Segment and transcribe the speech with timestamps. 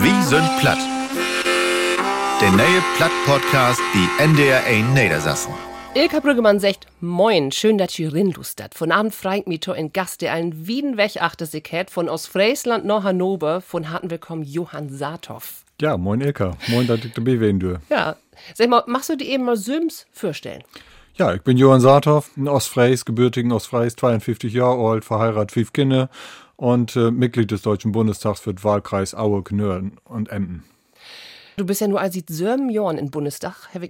[0.00, 0.78] Wie sind platt?
[2.40, 5.52] Der neue Platt-Podcast, die NDR 1 Niedersassen.
[5.94, 8.74] Ilka Brüggemann sagt, moin, schön, dass ihr rinlustert.
[8.74, 12.28] Von Abend freit mich to in Gast, der einen Wieden wegachte sich hat, von aus
[12.28, 15.64] Friesland nach Hannover, von harten Willkommen Johann Saathoff.
[15.80, 17.80] Ja, moin Ilka, moin, dass ich dabei sein du.
[17.90, 18.14] Ja,
[18.54, 20.62] sag mal, machst du dir eben mal Söms vorstellen?
[21.16, 26.08] Ja, ich bin Johann Saathoff, ein Ostfries, gebürtigen Ostfries, 52 Jahre alt, verheiratet, fünf Kinder
[26.58, 30.64] und äh, Mitglied des Deutschen Bundestags für den Wahlkreis Aue, Knörn und Emden.
[31.56, 32.14] Du bist ja nur als
[32.68, 33.80] Jahren im Bundestag, Herr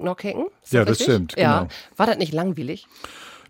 [0.62, 1.60] Ist Ja, das stimmt, Ja.
[1.60, 1.70] genau.
[1.96, 2.86] War das nicht langweilig?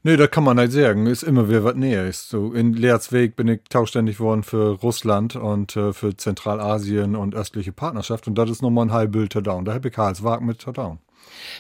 [0.04, 1.06] Nee, das kann man nicht sagen.
[1.06, 2.28] Ist immer wieder was näher ist.
[2.28, 7.72] So in Leerzweg bin ich tauständig worden für Russland und äh, für Zentralasien und östliche
[7.72, 8.28] Partnerschaft.
[8.28, 9.64] Und das ist nochmal ein halbbild down.
[9.64, 10.98] Da habe ich Karlswag mit down.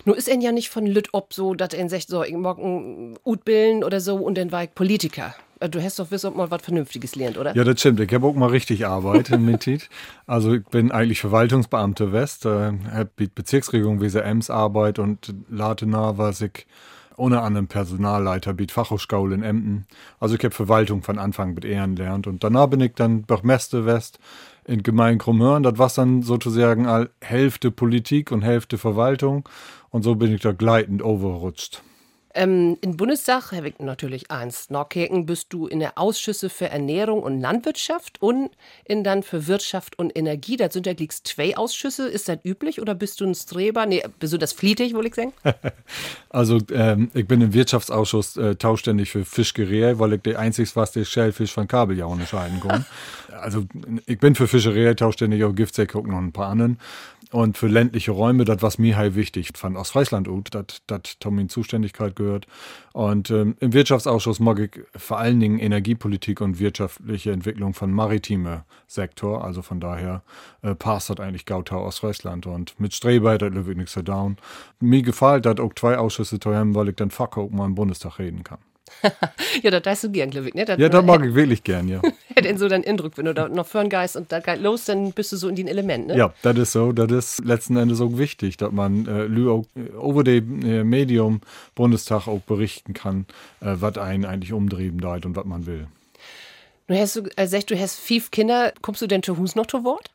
[0.04, 2.58] Nur ist er ja nicht von Lüt ob so, dass er sagt, so, ich mag
[2.58, 3.16] ein
[3.84, 5.34] oder so und dann war ich Politiker.
[5.60, 7.54] Äh, Du hast doch wissen, ob mal was Vernünftiges lernt, oder?
[7.54, 8.00] Ja, das stimmt.
[8.00, 9.88] Ich habe auch mal richtig Arbeit in Mittit.
[10.26, 16.40] Also ich bin eigentlich Verwaltungsbeamte West, äh, habe Bezirksregierung wie Ems Arbeit und Latena was
[16.40, 16.66] ich
[17.18, 19.86] ohne anderem Personalleiter biet Fachhochschule in Emden.
[20.20, 23.84] Also ich habe Verwaltung von Anfang mit Ehren lernt und danach bin ich dann Burgmeister
[23.84, 24.18] West
[24.64, 25.62] in Gemeinde Krummhörn.
[25.62, 29.48] Das war dann sozusagen all Hälfte Politik und Hälfte Verwaltung
[29.90, 31.82] und so bin ich da gleitend overrutscht.
[32.38, 34.70] Ähm, Im Bundestag, Herr Wick, natürlich eins.
[34.70, 38.50] Norkirchen bist du in der Ausschüsse für Ernährung und Landwirtschaft und
[38.84, 40.56] in dann für Wirtschaft und Energie.
[40.56, 42.06] Das sind ja gleich zwei Ausschüsse.
[42.08, 43.86] Ist das üblich oder bist du ein Streber?
[43.86, 45.32] Nee, bist du das flietig, wollte ich sagen?
[46.30, 50.92] Also ähm, ich bin im Wirtschaftsausschuss äh, tauständig für Fischgerät, weil ich der einzig was
[50.92, 52.84] der Schellfisch von Kabeljau unterscheiden kann.
[53.40, 53.64] also
[54.04, 56.78] ich bin für Fischerei tauständig auch Giftsäcke und noch ein paar anderen.
[57.30, 61.18] Und für ländliche Räume, das was mir halt wichtig fand aus Friesland ut, das das
[61.20, 62.46] Tom in Zuständigkeit gehört.
[62.94, 68.64] Und ähm, im Wirtschaftsausschuss mag ich vor allen Dingen Energiepolitik und wirtschaftliche Entwicklung von maritime
[68.86, 69.44] Sektor.
[69.44, 70.22] Also von daher
[70.62, 74.02] äh, passt das eigentlich Gautau aus Friesland und mit Streber, das löwe ich nichts so
[74.02, 74.36] down.
[74.80, 77.74] Mir gefällt das auch zwei Ausschüsse zu haben, weil ich dann fuck auch mal im
[77.74, 78.58] Bundestag reden kann.
[79.62, 80.54] ja, das weißt du gern, glaube ich.
[80.54, 80.64] Ne?
[80.64, 82.00] Das Ja, das mag ich wirklich gern, ja.
[82.34, 85.12] hätte so deinen Eindruck, wenn du da noch einen Geist und da geht los, dann
[85.12, 86.16] bist du so in den Element, ne?
[86.16, 86.92] Ja, das ist so.
[86.92, 91.40] Das ist letzten Endes auch wichtig, dass man äh, auch äh, über dem äh, Medium
[91.74, 93.26] Bundestag auch berichten kann,
[93.60, 95.86] äh, was einen eigentlich umtrieben deit und was man will.
[96.86, 99.66] Du hast du, äh, sagst, du hast fünf Kinder, kommst du denn zu Hus noch
[99.66, 100.10] zu Wort?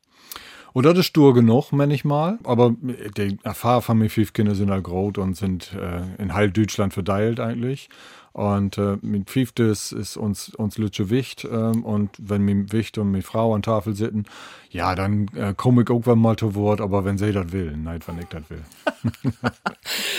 [0.73, 2.39] Und das ist stur genug, manchmal.
[2.43, 6.33] Aber äh, die Erfahrung von mir fünf Kinder sind halt groß und sind äh, in
[6.33, 7.89] halb Deutschland verteilt eigentlich.
[8.33, 11.45] Und äh, mit fünftes ist uns, uns Lütsche Wicht.
[11.45, 14.25] Ähm, und wenn mir Wicht und mir Frau an Tafel sitzen,
[14.71, 16.81] ja, dann äh, komme ich irgendwann mal zu Wort.
[16.81, 18.63] Aber wenn sie das will, nein, wenn ich das will.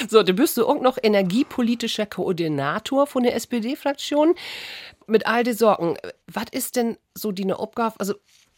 [0.09, 4.35] So, du bist du auch noch energiepolitischer Koordinator von der SPD-Fraktion.
[5.07, 5.97] Mit all den Sorgen,
[6.27, 8.15] was ist denn so die Aufgabe, also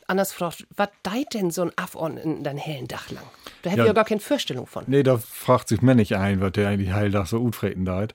[0.06, 3.24] anders gefragt, was deit denn so ein Afon in dein hellen Dach lang?
[3.62, 3.84] Da hätte Ja.
[3.84, 4.84] ich ja gar keine Vorstellung von.
[4.86, 8.14] Nee, da fragt sich mir nicht ein, was der eigentlich Heildach so utfreten deit.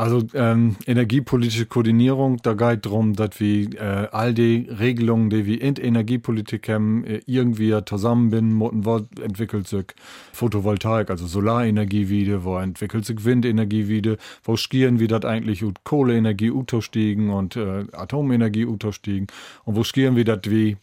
[0.00, 5.60] Also ähm, energiepolitische Koordinierung, da geht drum, dass wir äh, all die Regelungen, die wir
[5.60, 9.86] in der Energiepolitik haben, äh, irgendwie zusammenbinden, wo entwickelt sich
[10.32, 15.82] Photovoltaik, also Solarenergie wieder, wo entwickelt sich Windenergie wieder, wo skieren wir das eigentlich ut
[15.82, 19.26] Kohleenergie utigen und äh, Atomenergie utigen
[19.64, 20.76] und wo skieren wir das wie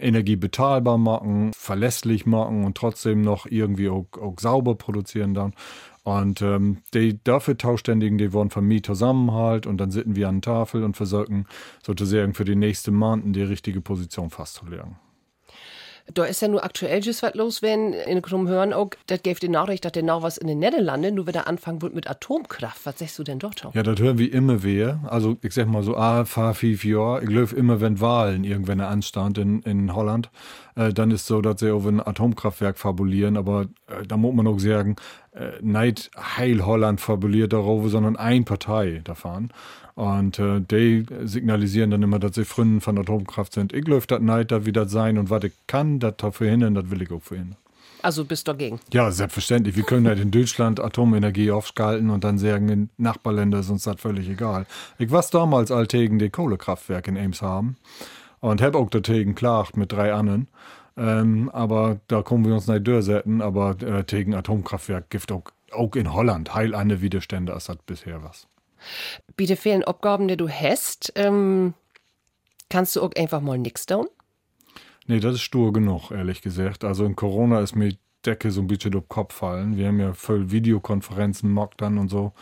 [0.00, 5.52] Energie bezahlbar machen, verlässlich machen und trotzdem noch irgendwie auch, auch sauber produzieren dann.
[6.04, 10.42] Und ähm, die dafür Tauständigen, die wollen von mir zusammenhalt und dann sitzen wir an
[10.42, 11.46] der Tafel und versuchen
[11.82, 14.96] sozusagen für die nächsten Monaten die richtige Position festzulegen.
[16.12, 19.40] Da ist ja nur aktuell just was los, wenn in Krumm hören auch, das gäbe
[19.40, 22.84] die Nachricht, dass der noch was in den Niederlanden nur wieder anfangen wird mit Atomkraft.
[22.84, 23.66] Was sagst du denn dort?
[23.72, 25.00] Ja, das hören wir immer wieder.
[25.04, 27.22] Also ich sag mal so, ah, fahr fünf Jahre.
[27.22, 30.30] Ich glaube immer, wenn Wahlen irgendwann anstand in, in Holland,
[30.76, 33.38] äh, dann ist so, dass sie auf ein Atomkraftwerk fabulieren.
[33.38, 34.96] Aber äh, da muss man auch sagen,
[35.32, 39.50] äh, nicht Heil Holland fabuliert darauf, sondern ein Partei davon.
[39.94, 43.72] Und äh, die signalisieren dann immer, dass sie Freunde von Atomkraft sind.
[43.72, 46.90] Ich glaube, das nicht, das wieder sein und was ich kann, das da verhindern, das
[46.90, 47.56] will ich auch verhindern.
[48.02, 48.80] Also bist du dagegen.
[48.92, 49.76] Ja, selbstverständlich.
[49.76, 53.98] Wir können halt in Deutschland Atomenergie aufskalten und dann sagen, in Nachbarländern ist uns das
[53.98, 54.66] völlig egal.
[54.98, 57.76] Ich war damals alltägen die Kohlekraftwerke in Ems haben
[58.40, 60.48] und hab auch dagegen klagt mit drei anderen.
[60.98, 63.40] Ähm, aber da kommen wir uns nicht durchsetzen.
[63.40, 68.22] Aber äh, gegen Atomkraftwerk gibt auch, auch in Holland heil andere Widerstände, als das bisher
[68.22, 68.48] was.
[69.36, 71.12] Bitte fehlen Aufgaben, die du hast.
[71.16, 71.74] Ähm,
[72.68, 74.06] kannst du auch einfach mal nix tun?
[75.06, 76.84] Nee, das ist stur genug, ehrlich gesagt.
[76.84, 79.76] Also in Corona ist mir die Decke so ein bisschen durch den Kopf fallen.
[79.76, 82.32] Wir haben ja voll Videokonferenzen, Mock dann und so.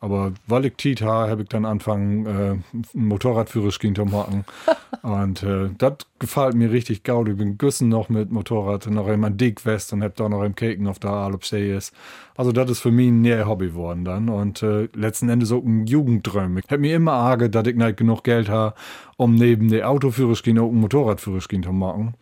[0.00, 4.44] Aber weil ich Tiet habe, habe ich dann angefangen, äh, einen Motorradführerschein zu machen.
[5.02, 7.28] und äh, das gefällt mir richtig gut.
[7.28, 10.54] Ich bin Güssen noch mit Motorrad, noch immer dick West und hab da noch im
[10.54, 11.94] Keken auf der Alpsee ist.
[12.36, 14.28] Also das ist für mich ein näher Hobby geworden dann.
[14.28, 16.58] Und äh, letzten Endes auch ein Jugendträum.
[16.58, 18.74] Ich hab mir immer arge, dass ich nicht genug Geld habe,
[19.16, 22.14] um neben der Autoführerschein auch einen Motorradführerschein zu machen.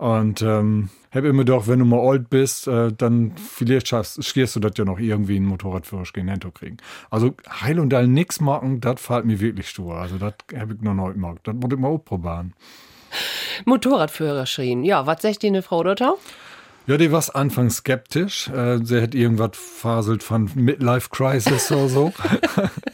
[0.00, 4.56] Und ähm, hab immer doch, wenn du mal alt bist, äh, dann vielleicht schaffst, schierst
[4.56, 6.78] du das ja noch irgendwie einen Motorradführerschein hinzukriegen.
[7.10, 9.96] Also heil und all nix machen, das fällt mir wirklich stur.
[9.96, 11.40] Also das hab ich noch nicht gemacht.
[11.42, 12.54] Das muss ich mal ausprobieren.
[13.66, 14.84] Motorradführerschein.
[14.84, 16.00] Ja, was sagt die eine Frau dort?
[16.90, 18.48] Ja, die war anfangs skeptisch.
[18.48, 22.12] Äh, sie hat irgendwas faselt von Midlife Crisis oder so.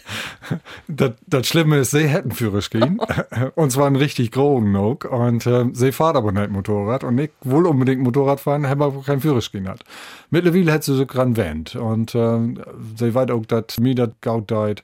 [0.87, 3.01] das, das Schlimme ist, sie hätten Führerschein.
[3.55, 4.99] und zwar einen richtig großen noch.
[5.11, 7.05] Und äh, sie fährt aber nicht Motorrad.
[7.05, 9.83] Und ich wohl unbedingt Motorrad fahren, aber keinen Führerschein hat.
[10.29, 11.75] Mittlerweile hat sie sogar einen Wend.
[11.75, 12.39] Und äh,
[12.97, 14.83] sie weiß auch, dass mir das gaut deit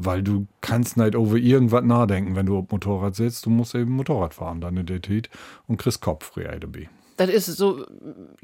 [0.00, 3.44] weil du kannst nicht over irgendwas nachdenken, wenn du auf Motorrad sitzt.
[3.44, 5.28] Du musst eben Motorrad fahren der Zeit
[5.66, 6.88] und kriegst Kopf frei dabei.
[7.18, 7.84] Das ist so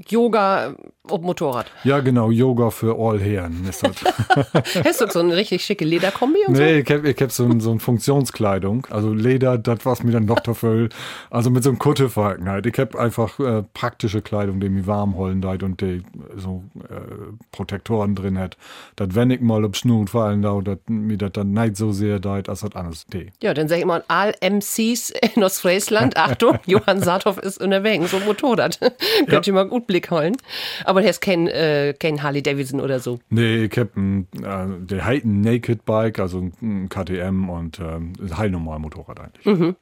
[0.08, 0.74] Yoga
[1.08, 1.66] auf Motorrad.
[1.84, 3.96] Ja, genau, Yoga für all Herren ist das.
[4.84, 6.80] Hast du so eine richtig schicke Lederkombi und nee, so?
[6.80, 8.86] ich hab, ich hab so, so eine Funktionskleidung.
[8.90, 10.88] Also Leder, das was mir dann noch dafür.
[11.30, 12.66] Also mit so einem Kutteverhalten halt.
[12.66, 16.02] Ich hab einfach äh, praktische Kleidung, die mir warm holen halt und die
[16.36, 18.56] so äh, Protektoren drin hat.
[18.96, 22.18] Das wenn ich mal ob Schnur fallen da, dass mir das dann nicht so sehr
[22.18, 23.30] deit, als das anders die.
[23.42, 28.18] Ja, dann sag ich mal, all MCs in Ostfriesland, Achtung, Johann Saathoff ist unterwegs, so
[28.20, 28.80] Motorrad hat.
[29.28, 30.36] Könnt ihr mal gut Blick holen.
[30.84, 33.20] Aber der ist kein, äh, kein Harley Davidson oder so.
[33.30, 37.96] Nee, ich hab ein, äh, der halt ein Naked Bike, also ein KTM und äh,
[37.96, 39.46] ein heilnormal Motorrad eigentlich.
[39.46, 39.76] Mhm.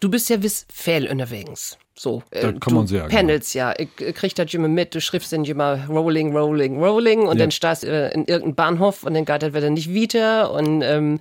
[0.00, 1.78] Du bist ja bis Fell unterwegs.
[1.98, 3.08] So, äh, kann man sagen.
[3.08, 3.72] Panels, ja.
[3.78, 7.44] Ich, krieg das immer mit, du schriftst dann immer Rolling, Rolling, Rolling und ja.
[7.44, 10.82] dann stehst du äh, in irgendeinem Bahnhof und dann geht das wieder nicht weiter und
[10.82, 11.20] ähm,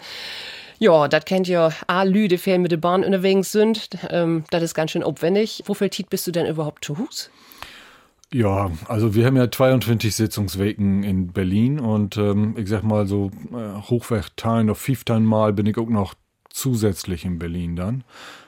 [0.80, 3.90] ja, das kennt ihr a Lüde, die mit der Bahn unterwegs sind.
[4.10, 5.64] Ähm, das ist ganz schön aufwendig.
[5.66, 7.30] Wofür Tiet bist du denn überhaupt zu Hus?
[8.34, 13.32] Ja, also wir haben ja 22 Sitzungswegen in Berlin und ähm, ich sag mal so
[13.54, 16.16] äh, Hochwertteilen auf 15 Mal bin ich auch noch
[16.50, 18.04] zusätzlich in Berlin dann.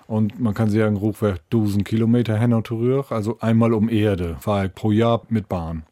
[0.07, 4.67] Und man kann sagen, Hochwert 1000 Kilometer hin und zurück, also einmal um Erde, fahre
[4.67, 5.83] ich pro Jahr mit Bahn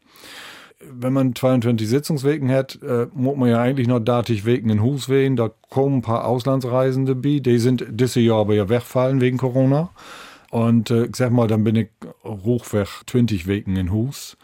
[0.82, 5.10] wenn man 22 Sitzungswegen hat, äh, muss man ja eigentlich noch datig wegen in Hus
[5.10, 5.36] wehen.
[5.36, 9.90] Da kommen ein paar Auslandsreisende bei, die sind dieses Jahr aber ja wegfallen wegen Corona.
[10.52, 11.90] Und äh, ich sag mal, dann bin ich
[12.24, 14.38] hochweg 20 Wegen in Hus.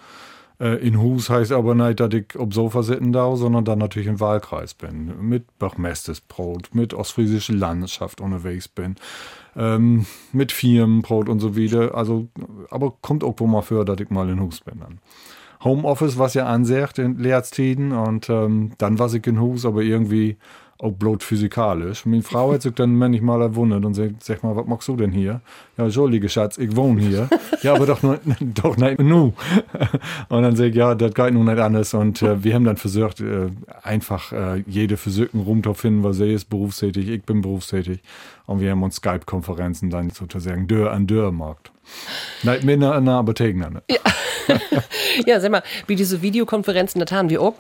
[0.59, 4.07] Äh, in Hus heißt aber nicht, dass ich auf Sofa sitzen darf, sondern dann natürlich
[4.07, 5.13] im Wahlkreis bin.
[5.21, 8.95] Mit Brot, mit ostfriesischer Landschaft unterwegs bin.
[9.55, 11.95] Ähm, mit Firmenbrot und so wieder.
[11.95, 12.27] Also,
[12.69, 14.99] aber kommt auch mal für, dass ich mal in Hus bin dann.
[15.63, 20.37] Homeoffice, was ja ansagt in Lehrtiden und ähm, dann war ich in Hus, aber irgendwie
[20.81, 22.05] auch bloß physikalisch.
[22.05, 25.11] Meine Frau hat sich dann manchmal erwundert und sagt, sag mal, was machst du denn
[25.11, 25.41] hier?
[25.77, 27.29] Ja, entschuldige, Schatz, ich wohne hier.
[27.61, 29.33] ja, aber doch, nur, doch nicht nu.
[30.29, 31.93] und dann sag ich, ja, das geht nun nicht anders.
[31.93, 33.49] Und äh, wir haben dann versucht, äh,
[33.83, 37.99] einfach äh, jede Versuchen rumzufinden, was sie ist berufstätig, ich bin berufstätig.
[38.47, 41.71] Und wir haben uns Skype-Konferenzen dann sozusagen Dörr an Dörr gemacht.
[42.43, 43.57] Nicht mehr in der Apotheke.
[43.57, 43.83] Ne?
[43.89, 43.99] Ja.
[45.25, 47.55] ja, sag mal, wie diese Videokonferenzen, das haben wir auch.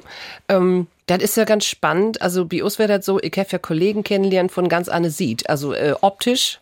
[0.47, 0.87] Ähm,
[1.17, 2.21] das ist ja ganz spannend.
[2.21, 5.49] Also bei uns wäre das so, ich habe ja Kollegen kennengelernt von ganz anderen sieht.
[5.49, 6.59] Also äh, optisch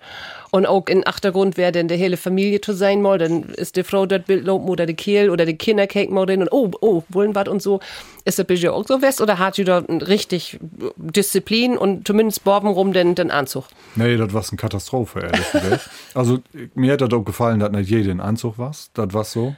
[0.51, 3.83] und auch in Achtergrund wer denn der hele Familie zu sein mal, dann ist die
[3.83, 7.35] Frau dort Bild oder die Kehl oder die Kinder kicken mal und oh, oh, wollen
[7.35, 7.80] was und so.
[8.26, 10.59] Ist das bisher auch so west oder hat ihr da richtig
[10.97, 13.66] Disziplin und zumindest Borben rum den, den Anzug?
[13.95, 15.90] Nee, das war eine Katastrophe, ehrlich gesagt.
[16.16, 16.40] also
[16.73, 18.71] mir hat das auch gefallen, dass nicht jeder in Anzug war.
[18.94, 19.56] Das war so.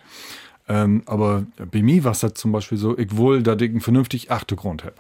[0.68, 3.82] Ähm, aber bei mir war es halt zum Beispiel so, ich will, dass ich einen
[3.82, 4.96] vernünftigen Achtergrund habe.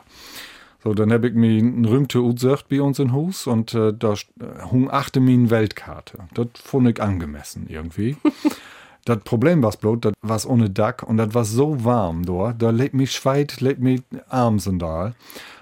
[0.84, 4.14] So, dann habe ich mir einen rühmte gesagt bei uns in Hus und äh, da
[4.14, 4.18] äh,
[4.72, 6.18] hung achte mir eine Weltkarte.
[6.34, 8.18] Das fand ich angemessen irgendwie.
[9.06, 12.72] das Problem war bloß, das war ohne Dach und das war so warm dort, da
[12.72, 15.14] lebt mich Schweit, lebt mich Armsandal.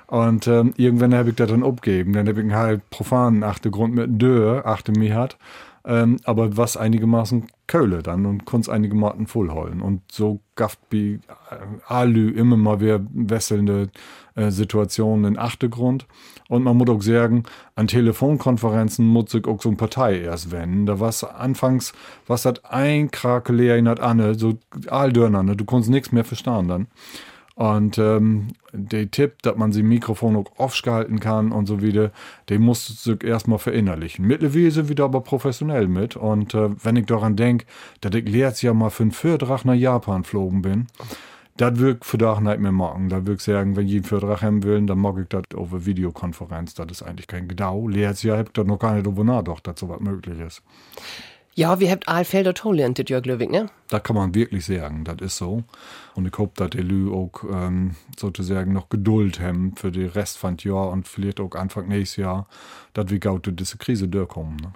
[0.08, 2.14] Und ähm, irgendwann habe ich das dann abgegeben.
[2.14, 5.38] Dann habe ich einen halt profanen Achtergrund mit Dörr, achte mir hat.
[5.86, 9.82] Ähm, aber was einigermaßen Köhle dann und konnt's einigermaßen vollholen.
[9.82, 11.56] Und so gafft wie äh,
[11.88, 13.90] Alü immer mal wieder wesselnde
[14.36, 16.08] äh, Situationen in Achtergrund.
[16.50, 17.44] Und man muss auch sagen,
[17.76, 20.88] an Telefonkonferenzen muss sich auch so eine Partei erst wenden.
[20.88, 21.94] Da war anfangs,
[22.26, 24.58] was hat ein Krakelär in hat Anne, so
[24.88, 25.56] Aldörner, ne?
[25.56, 26.88] du konntest nichts mehr verstehen dann.
[27.60, 32.12] Und ähm, der Tipp, dass man sie Mikrofon auch aufschalten kann und so wieder,
[32.48, 34.26] den musst du erstmal verinnerlichen.
[34.26, 36.16] Mittlerweile sind wir da aber professionell mit.
[36.16, 37.66] Und äh, wenn ich daran denke,
[38.00, 40.88] dass ich letztes Jahr mal für einen Vierdrach nach Japan geflogen bin,
[41.58, 43.10] das wirkt für Dach nicht mehr machen.
[43.10, 46.76] Da wirkt sagen, wenn ich einen Vertrag will, dann mag ich das over Videokonferenz.
[46.76, 47.90] Das ist eigentlich kein Gedau.
[47.90, 50.64] Letztes Jahr habt ihr noch gar nicht darüber nachgedacht, dass sowas möglich ist.
[51.60, 53.66] Ja, wir habt Aalfelder Tolle Jörg Löwig, ne?
[53.90, 55.66] Da kann man wirklich sagen, das ist so.
[56.16, 60.38] Und ich hoffe, dass die Lü auch ähm, sozusagen noch Geduld haben für den Rest
[60.38, 62.48] von Jahr und vielleicht auch Anfang nächstes Jahr,
[62.94, 64.56] dass wir durch diese Krise durchkommen.
[64.56, 64.72] Ne?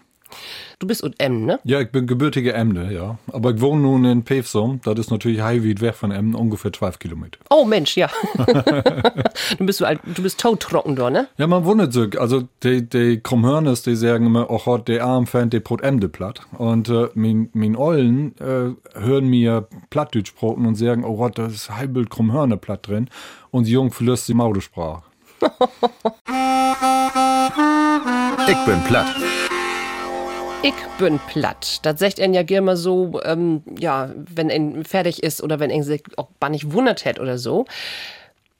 [0.79, 1.59] Du bist und Emden, ne?
[1.63, 3.17] Ja, ich bin gebürtige Emde, ja.
[3.31, 4.81] Aber ich wohne nun in Pevsum.
[4.83, 7.39] Das ist natürlich Highway weg von Emden, ungefähr 12 Kilometer.
[7.49, 8.09] Oh Mensch, ja.
[9.57, 11.27] du bist so alt, du bist todtrocken da, ne?
[11.37, 12.19] Ja, man wundert sich.
[12.19, 16.09] Also die, die Krummhörners, die sagen immer, oh Gott, der Arm fand der Brot Emde
[16.09, 16.41] platt.
[16.57, 21.45] Und äh, mein, mein Ollen äh, hören mir Plattdeutsch broten und sagen, oh Gott, da
[21.45, 23.09] ist halbbild Krummhörner platt drin.
[23.51, 25.03] Und die Jung verlöst die Maudesprache.
[28.47, 29.15] ich bin platt.
[30.65, 31.79] Ich bin platt.
[31.81, 35.83] Das sagt er ja gerne so, ähm, ja, wenn er fertig ist oder wenn er
[35.83, 37.65] sich auch bannig wundert hat oder so.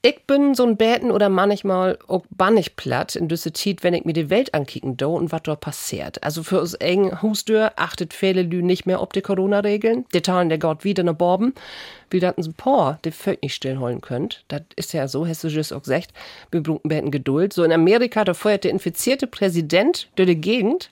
[0.02, 4.04] Ich bin so ein Bäten oder manchmal auch bannig platt in düsse Tiet, wenn ich
[4.04, 6.22] mir die Welt ankicken do und was dort passiert.
[6.22, 10.04] Also für uns eng Hustür achtet viele Lü nicht mehr ob die Corona-Regeln.
[10.12, 11.54] Die Teilen der Gott wieder ne Borben.
[12.10, 14.44] Wie daten so paar, die völlig nicht stillholen könnt.
[14.48, 16.10] Das ist ja so, just auch gesagt.
[16.50, 17.54] Wir Bäten Geduld.
[17.54, 20.90] So in Amerika, da feuert der infizierte Präsident durch die Gegend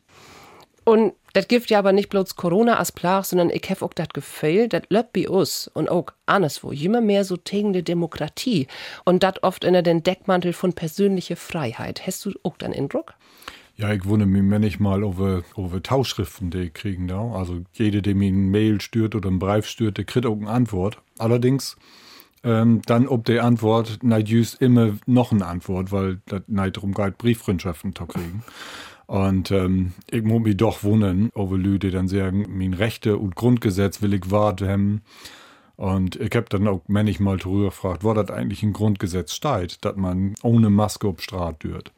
[0.84, 4.08] und das gibt ja aber nicht bloß Corona als Plach, sondern ich hab auch das
[4.10, 8.66] Gefühl, das löbt bei uns und auch anderswo immer mehr so tegende Demokratie
[9.04, 12.06] und das oft in den Deckmantel von persönlicher Freiheit.
[12.06, 13.14] Hast du auch den Eindruck?
[13.76, 17.32] Ja, ich wundere mich manchmal über, über Tauschschriften, die kriegen da.
[17.32, 20.50] Also jede, der mir ein Mail stört oder einen Brief stört, der kriegt auch eine
[20.50, 20.98] Antwort.
[21.16, 21.76] Allerdings
[22.44, 26.92] ähm, dann ob die Antwort nicht just immer noch eine Antwort, weil das nicht darum
[26.92, 28.42] geht, Brieffreundschaften zu kriegen.
[29.12, 34.00] Und ähm, ich muss mich doch wundern, ob Leute dann sagen, mein Rechte und Grundgesetz
[34.00, 35.02] will ich wahrnehmen.
[35.76, 39.96] Und ich habe dann auch manchmal drüber gefragt, wo das eigentlich im Grundgesetz steht, dass
[39.96, 41.92] man ohne Maske auf Straße dürft.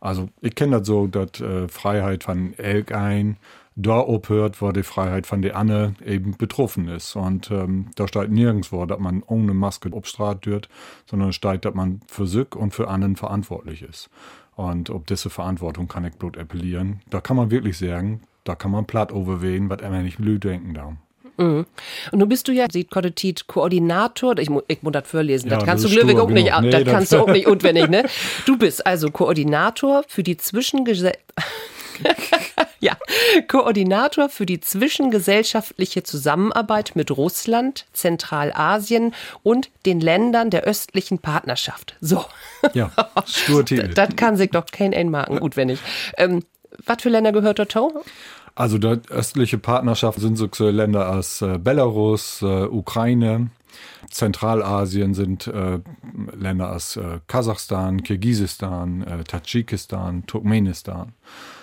[0.00, 3.38] Also ich kenne das so, dass äh, Freiheit von Elk ein
[3.74, 7.16] da abhört, wo die Freiheit von der Anne eben betroffen ist.
[7.16, 10.68] Und ähm, da steht nirgendwo, dass man ohne Maske auf Straße dürft,
[11.08, 14.10] sondern steht, dass man für sich und für anderen verantwortlich ist.
[14.60, 17.00] Und ob diese Verantwortung kann ich bloß appellieren.
[17.08, 20.74] Da kann man wirklich sagen, da kann man platt overwehen, was immer nicht blöd denken
[20.74, 20.92] darf.
[21.38, 21.64] Mhm.
[22.12, 25.64] Und nun bist du ja, sieht Kodetit, Koordinator, ich, ich muss das vorlesen, ja, das
[25.64, 28.04] kannst das du Glückwig auch nicht, nee, das, das kannst du auch nicht unwendig, ne?
[28.44, 31.24] Du bist also Koordinator für die Zwischengesellschaft.
[32.80, 32.96] ja,
[33.48, 41.96] Koordinator für die zwischengesellschaftliche Zusammenarbeit mit Russland, Zentralasien und den Ländern der östlichen Partnerschaft.
[42.00, 42.24] So.
[42.74, 42.90] Ja,
[43.26, 43.64] stur
[43.94, 45.82] Das, kann sich doch kein einmarken, gut, wenn nicht.
[46.16, 46.44] Ähm,
[46.86, 48.02] was für Länder gehört dazu?
[48.54, 53.50] Also die östliche Partnerschaft sind so Länder als äh, Belarus, äh, Ukraine,
[54.10, 55.80] Zentralasien sind äh,
[56.34, 61.12] Länder aus äh, Kasachstan, Kirgisistan, äh, Tadschikistan, Turkmenistan.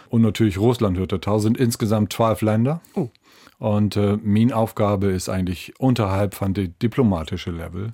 [0.10, 2.82] Und natürlich Russland hört dazu, sind insgesamt zwölf Länder.
[2.96, 3.10] Oh.
[3.60, 7.94] Und äh, meine Aufgabe ist eigentlich unterhalb von dem diplomatischen Level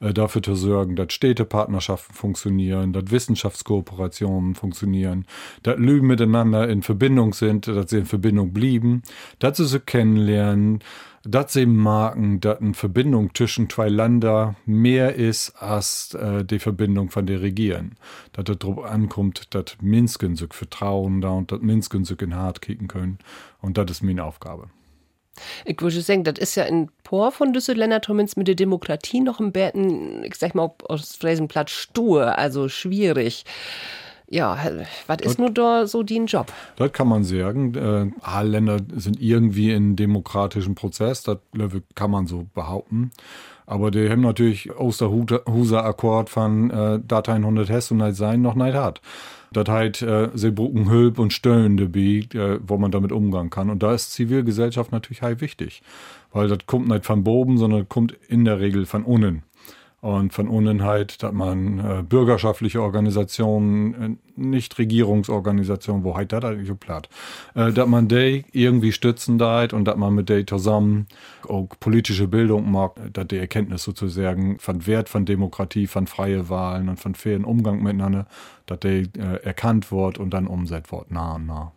[0.00, 5.26] äh, dafür zu sorgen, dass Städtepartnerschaften funktionieren, dass Wissenschaftskooperationen funktionieren,
[5.62, 9.02] dass Lügen miteinander in Verbindung sind, dass sie in Verbindung blieben,
[9.38, 10.80] dass sie sich kennenlernen,
[11.22, 17.10] dass sie merken, dass eine Verbindung zwischen zwei Ländern mehr ist als äh, die Verbindung
[17.10, 17.94] von der Regieren.
[18.32, 22.60] Dass es darauf ankommt, dass Minsk sich vertrauen da und dass Minsk sich in hart
[22.60, 23.18] kicken können.
[23.60, 24.68] Und das ist meine Aufgabe.
[25.64, 29.40] Ich würde sagen, das ist ja in Por von Düsseldorf zumindest mit der Demokratie noch
[29.40, 33.44] im Betten, ich sag mal, aus Fräsenplatz stur, also schwierig.
[34.30, 34.58] Ja,
[35.06, 36.50] was ist nur da so dein Job?
[36.76, 37.74] Das kann man sagen.
[37.74, 41.38] Äh, alle Länder sind irgendwie in demokratischen Prozess, das
[41.94, 43.10] kann man so behaupten.
[43.66, 48.42] Aber die haben natürlich aus der Huser Akkord von äh, Dateien 100 Hess und sein
[48.42, 49.00] noch nicht hat.
[49.56, 53.70] Das heißt, äh, sie brauchen Hilfe und Stellen dabei, äh, wo man damit umgehen kann.
[53.70, 55.82] Und da ist Zivilgesellschaft natürlich halt wichtig.
[56.32, 59.42] Weil das kommt nicht von oben, sondern kommt in der Regel von unten
[60.04, 66.78] und von unten halt, dass man äh, bürgerschaftliche Organisationen, äh, Nichtregierungsorganisationen, wo halt das eigentlich
[66.78, 67.08] platt,
[67.54, 71.06] äh, dass man die irgendwie stützen da und dass man mit denen zusammen
[71.48, 76.90] auch politische Bildung macht, dass die Erkenntnis sozusagen von Wert von Demokratie, von freie Wahlen
[76.90, 78.26] und von fairen Umgang miteinander,
[78.66, 81.72] dass die äh, erkannt wird und dann umsetzt wird, nah und nah.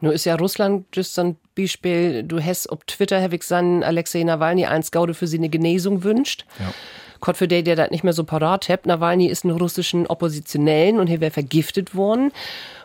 [0.00, 4.24] Nun ist ja Russland just so ein Beispiel, du hast auf Twitter, habe ich Alexei
[4.24, 6.44] Nawalny eins Gaude für sie eine Genesung wünscht.
[6.58, 6.72] Ja.
[7.20, 8.86] Für der, der das nicht mehr so parat hat.
[8.86, 12.32] Nawalny ist ein russischen Oppositionellen und hier wäre vergiftet worden.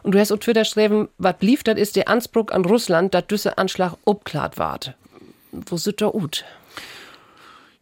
[0.03, 3.27] Und du hast auf Twitter geschrieben, was blieb, das ist der Anspruch an Russland, dass
[3.27, 4.95] dieser Anschlag obklart ward.
[5.51, 6.43] Wo sind da ut?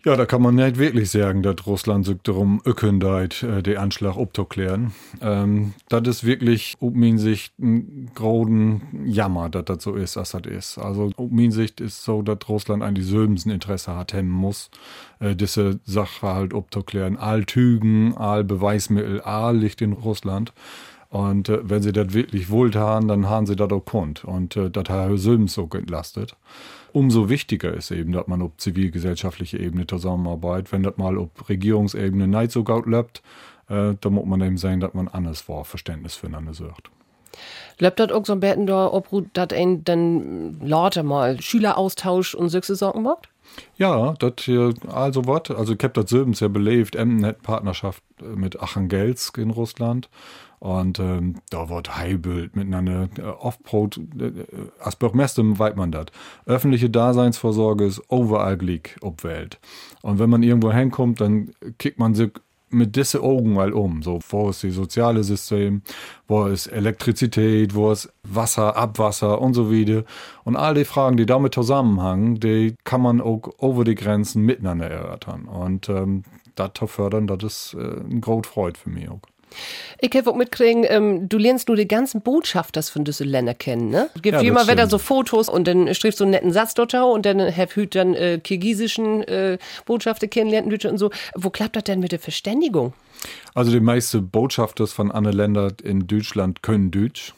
[0.04, 4.18] Ja, da kann man nicht wirklich sagen, dass Russland sich darum ökendeit, äh, den Anschlag
[4.18, 4.94] abzuklären.
[5.22, 10.32] Ähm, das ist wirklich, um meine Sicht, ein großen Jammer, dass das so ist, als
[10.32, 10.78] das ist.
[10.80, 14.72] Also, um meine Sicht ist so, dass Russland eigentlich Sömsen Interesse hat, hemmen muss,
[15.20, 17.18] äh, diese Sache halt abzuklären.
[17.18, 20.52] All Tügen, all Beweismittel, all liegt in Russland.
[21.10, 24.26] Und äh, wenn sie das wirklich wohltan, dann haben sie das auch kund.
[24.26, 26.36] Und äh, das hat Söms so entlastet
[26.94, 30.72] umso wichtiger ist eben, dass man auf zivilgesellschaftlicher Ebene zusammenarbeitet.
[30.72, 33.22] Wenn das mal auf Regierungsebene nicht so gut läuft,
[33.70, 36.90] äh, dann muss man eben sagen, dass man anders vor Verständnis füreinander sorgt.
[37.80, 42.50] Läuft das auch so ein bisschen da, ob das ein dann lauter mal Schüleraustausch und
[42.50, 43.30] solche Sorgen macht?
[43.78, 45.52] Ja, das hier, also was.
[45.52, 50.10] Also ich habe das Söbens ja belebt, Emden hat Partnerschaft mit Achangelsk in Russland.
[50.62, 54.32] Und ähm, da wird Heibild miteinander äh, Offroad, äh,
[54.80, 56.06] als Bürgermeister weiß man das.
[56.46, 59.60] Öffentliche Daseinsvorsorge ist overall gleich ob Welt.
[60.04, 61.50] Und wenn man irgendwo hinkommt, dann
[61.80, 62.30] kickt man sich
[62.70, 64.04] mit diese Augen mal um.
[64.04, 65.82] So, wo ist das soziale System,
[66.28, 70.04] wo ist Elektrizität, wo ist Wasser, Abwasser und so weiter.
[70.44, 74.92] Und all die Fragen, die damit zusammenhängen, die kann man auch over die Grenzen miteinander
[74.92, 75.46] erörtern.
[75.46, 76.22] Und ähm,
[76.54, 79.22] das zu fördern, das ist äh, ein große Freude für mich auch.
[80.00, 83.90] Ich habe auch mitkriegen, ähm, du lernst nur die ganzen Botschafters von diese Länder kennen,
[83.90, 84.10] ne?
[84.16, 86.94] Es gibt ja, immer wieder so Fotos und dann schriebst du einen netten Satz dort
[86.94, 91.12] und dann hab hüt dann äh, kirgisischen äh, Botschafter kennenlernen und so.
[91.36, 92.94] Wo klappt das denn mit der Verständigung?
[93.54, 97.34] Also die meisten Botschafters von anderen Ländern in Deutschland können Deutsch.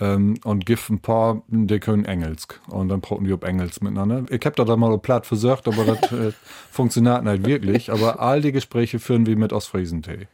[0.00, 2.60] Ähm, und gibt ein paar, die können Engelsk.
[2.66, 4.24] Und dann brauchen die auf Engelsk miteinander.
[4.28, 6.32] Ich habe da mal platt versucht, aber das äh,
[6.70, 7.92] funktioniert nicht wirklich.
[7.92, 10.26] Aber all die Gespräche führen wir mit Ostfriesentee.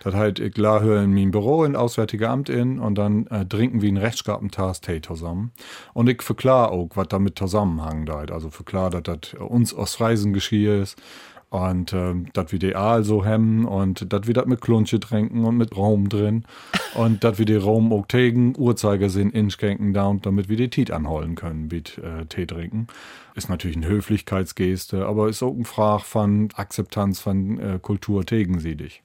[0.00, 3.82] Das heißt, ich lahe in meinem Büro in Auswärtige Amt in und dann äh, trinken
[3.82, 5.52] wir einen Rechtsgartentag Tee zusammen.
[5.94, 8.10] Und ich verklar auch, was damit zusammenhängt.
[8.10, 11.00] Also verklar, dass das uns aus Reisen geschehen ist.
[11.48, 15.44] Und ähm, das wir die Aal so hemmen und das wir das mit Klunsche trinken
[15.44, 16.44] und mit Raum drin.
[16.94, 20.90] und das wir die Raum auch tegen, Uhrzeigersinn inschenken da und damit wir die Tiet
[20.90, 22.88] anholen können, mit äh, Tee trinken.
[23.36, 28.58] Ist natürlich eine Höflichkeitsgeste, aber ist auch ein Frage von Akzeptanz von äh, Kultur tegen
[28.58, 29.02] sie dich.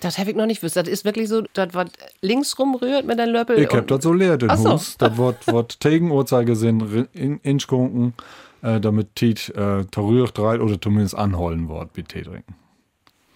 [0.00, 0.76] Das habe ich noch nicht gewusst.
[0.76, 1.88] Das ist wirklich so, das was
[2.22, 3.58] links rumrührt mit einem Löffel.
[3.58, 4.72] Ich habe das so leer, den so.
[4.72, 4.96] Hus.
[4.96, 8.14] Das wird, wird Tegen Uhrzeigersinn in, inschkunken,
[8.62, 12.54] äh, damit Tiet äh, rührt rein oder zumindest anholen wird, wie Tee trinken.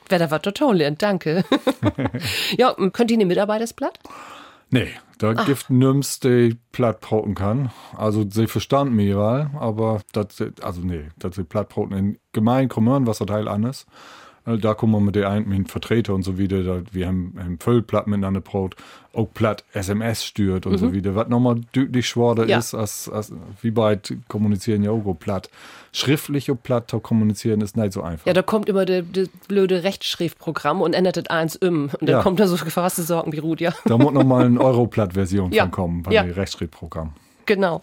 [0.09, 1.45] Wer da was total lernt, danke.
[2.59, 3.99] ja, könnt ihr eine Mitarbeitersblatt?
[4.71, 5.47] Nee, da Ach.
[5.47, 7.71] gibt nimm's, die platt brauten kann.
[7.97, 12.69] Also, sie verstanden mich ja, aber das, also nee, dass sie platt brauten in gemein
[12.69, 13.83] kommen, was Teil anders.
[13.83, 16.63] Äh, da kommen wir mit der einen mit Vertreter und so wieder.
[16.63, 18.77] Da, wir haben, haben Füllplatt miteinander Brot,
[19.15, 20.79] auch platt SMS stört und mhm.
[20.79, 21.15] so wieder.
[21.15, 22.59] Was nochmal deutlich schwerer ja.
[22.59, 25.49] ist, als, als wie weit kommunizieren ja auch platt.
[25.93, 28.27] Schriftlich und platt zu kommunizieren ist nicht so einfach.
[28.27, 31.85] Ja, da kommt immer das blöde Rechtschriftprogramm und ändert das eins im.
[31.85, 32.23] Und dann ja.
[32.23, 33.73] kommt da so gefasste Sorgen wie Ruth, ja.
[33.87, 35.63] Da muss nochmal eine Europlatt-Version ja.
[35.65, 36.23] von kommen, bei ja.
[36.23, 37.15] dem Rechtschriftprogramm.
[37.47, 37.81] Genau.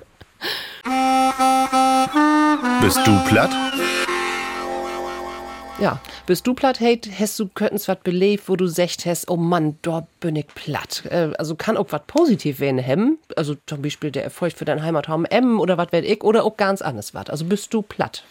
[2.82, 3.52] Bist du platt?
[5.82, 9.36] Ja, bist du platt, hey, hast du könnens was belebt, wo du secht hast, oh
[9.36, 11.06] Mann, da bin ich platt.
[11.10, 13.17] Äh, also kann auch was positiv werden, hem.
[13.36, 16.56] Also zum Beispiel der Erfolg für dein Heimatraum M oder was werd ich oder auch
[16.56, 17.32] ganz anderes was.
[17.32, 18.24] Also bist du platt.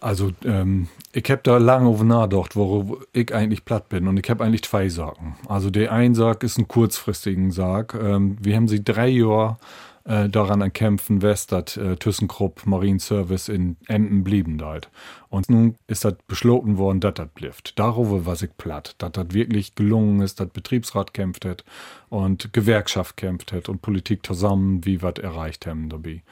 [0.00, 4.08] Also, ähm, ich habe da lange over nachgedacht, wo ich eigentlich platt bin.
[4.08, 5.36] Und ich habe eigentlich zwei Sagen.
[5.46, 7.94] Also, der ein Sarg ist ein kurzfristigen Sarg.
[7.94, 9.58] Ähm, wir haben sie drei Jahre
[10.04, 14.90] äh, daran erkämpfen, West, dass äh, ThyssenKrupp Marine Service in Emden blieben dort.
[15.28, 17.78] Und nun ist das beschlossen worden, dass das blifft.
[17.78, 21.64] Darüber war ich platt, dass das wirklich gelungen ist, dass Betriebsrat kämpft hat
[22.08, 26.22] und Gewerkschaft kämpft hat und Politik zusammen, wie was erreicht haben dabei.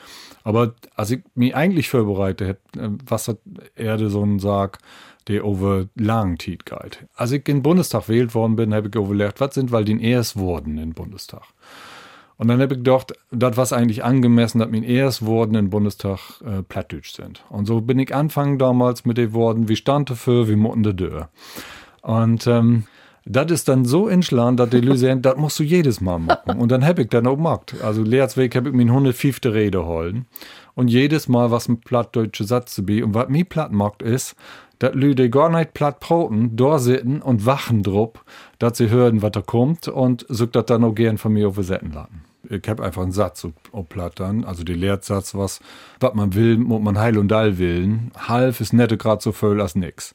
[0.43, 3.39] Aber als ich mich eigentlich vorbereitet hätte, äh, was hat
[3.77, 4.79] Erde so ein Sarg,
[5.29, 7.07] der over lang Zeit geht.
[7.15, 10.03] Als ich in den Bundestag wählt worden bin, habe ich überlegt, was sind weil die
[10.03, 11.45] erst wurden im Bundestag.
[12.41, 16.41] Und dann habe ich gedacht, das was eigentlich angemessen, dass mein erst Worten im Bundestag
[16.43, 17.45] äh, Plattdeutsch sind.
[17.51, 20.95] Und so bin ich anfangen damals mit den Worten, wie stand dafür, wie mutten de
[20.95, 21.29] Dörr.
[22.01, 22.85] Und ähm,
[23.27, 26.59] das ist dann so entschlagen, dass die Leute das musst du jedes Mal machen.
[26.59, 27.75] Und dann habe ich dann auch gemacht.
[27.83, 29.41] Also Leerzweg habe ich mir 105.
[29.45, 30.25] Rede holen.
[30.75, 33.05] Und jedes Mal, was ein plattdeutscher Satz zu be.
[33.05, 34.35] Und was mir platt macht, ist,
[34.79, 38.13] dass Leute gar nicht platt broten, da sitzen und wachen drauf,
[38.59, 41.57] dass sie hören, was da kommt und so das dann auch gern von mir auf
[41.57, 45.61] Setten laden ich habe einfach einen Satz auf Plattern, also der Leersatz, was,
[46.01, 48.11] was man will, muss man heil und all willen.
[48.17, 50.15] Half ist nette grad so voll als nix.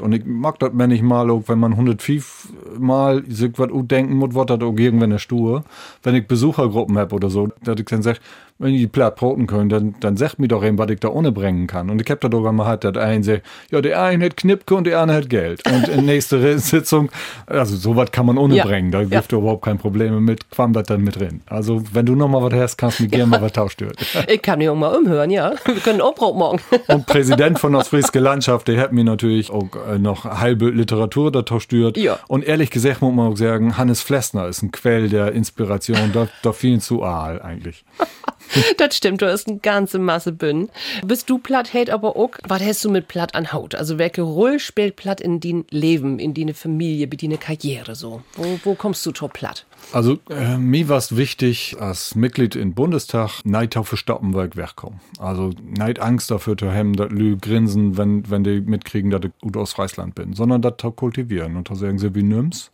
[0.00, 4.46] Und ich mag das ich mal, wenn man 105 Mal sich was denken muss, was
[4.46, 5.64] das auch irgendwann der Stuhe.
[6.02, 8.20] Wenn ich Besuchergruppen habe oder so, dass ich dann sage,
[8.58, 11.08] wenn ich die platt broten können, dann, dann sagt mir doch eben, was ich da
[11.08, 11.90] ohne bringen kann.
[11.90, 14.74] Und ich hab da doch mal hat, dass ein sagt, ja, der eine hat Knipke
[14.74, 15.60] und der andere hat Geld.
[15.70, 17.10] Und in nächster Sitzung,
[17.46, 18.64] also sowas kann man ohne Ja.
[18.64, 18.90] bringen.
[18.90, 19.04] Da Ja.
[19.20, 21.42] gibt es überhaupt kein Problem mit, quam das dann mit drin.
[21.46, 23.88] Also, wenn du noch mal was hast, kannst du mir gerne mal was tauschen.
[24.28, 25.52] Ich kann mich auch mal umhören, ja.
[25.66, 26.60] Wir können auch Brot morgen.
[26.88, 31.44] Und Präsident von Ostfriesische Landschaft, der hat mir natürlich auch äh, noch halbe Literatur da
[31.60, 31.96] stört.
[31.96, 32.18] Ja.
[32.28, 36.28] Und ehrlich gesagt muss man auch sagen, Hannes Flessner ist ein Quell der Inspiration, da,
[36.42, 37.84] da viel zu aal eigentlich.
[38.78, 40.70] Das stimmt, du hast eine ganze Masse Bünden.
[41.04, 43.74] Bist du platt, hält aber auch, was hast du mit platt an Haut?
[43.74, 48.22] Also welche Rolle spielt platt in dein Leben, in deine Familie, in deine Karriere so?
[48.34, 49.66] Wo, wo kommst du zur platt?
[49.92, 54.56] Also äh, mir war es wichtig, als Mitglied im Bundestag Neid auf stoppen, weil ich
[54.56, 55.00] wegkomme.
[55.18, 59.30] Also Neid Angst dafür zu haben, dass Lü grinsen, wenn, wenn die mitkriegen, dass ich
[59.40, 61.56] gut aus Friesland bin, sondern das kultivieren.
[61.56, 62.70] Und da sagen sie, wie nimm's?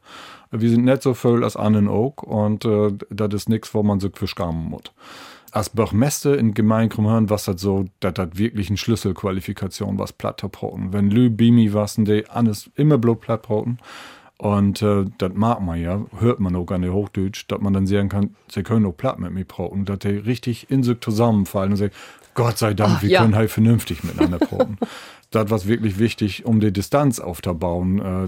[0.50, 4.00] Wir sind nicht so voll als Annen auch und äh, das ist nichts, wo man
[4.00, 4.82] sich für schamen muss.
[5.52, 10.40] Als Bürgermeister in Gemeinden hören, was das so, das hat wirklich eine Schlüsselqualifikation, was platt
[10.40, 10.92] zu broten.
[10.92, 13.78] Wenn Lü Bimi was, die alles immer bloß platt broten.
[14.38, 17.86] Und äh, das mag man ja, hört man auch an der Hochdeutsch, dass man dann
[17.86, 21.70] sagen kann, sie können auch platt mit mir broten, dass die richtig in sich zusammenfallen
[21.70, 21.92] und sagen,
[22.34, 23.20] Gott sei Dank, Ach, wir ja.
[23.20, 24.78] können halt vernünftig miteinander broten.
[25.34, 27.98] das war wirklich wichtig, um die Distanz aufzubauen.
[27.98, 28.26] Äh,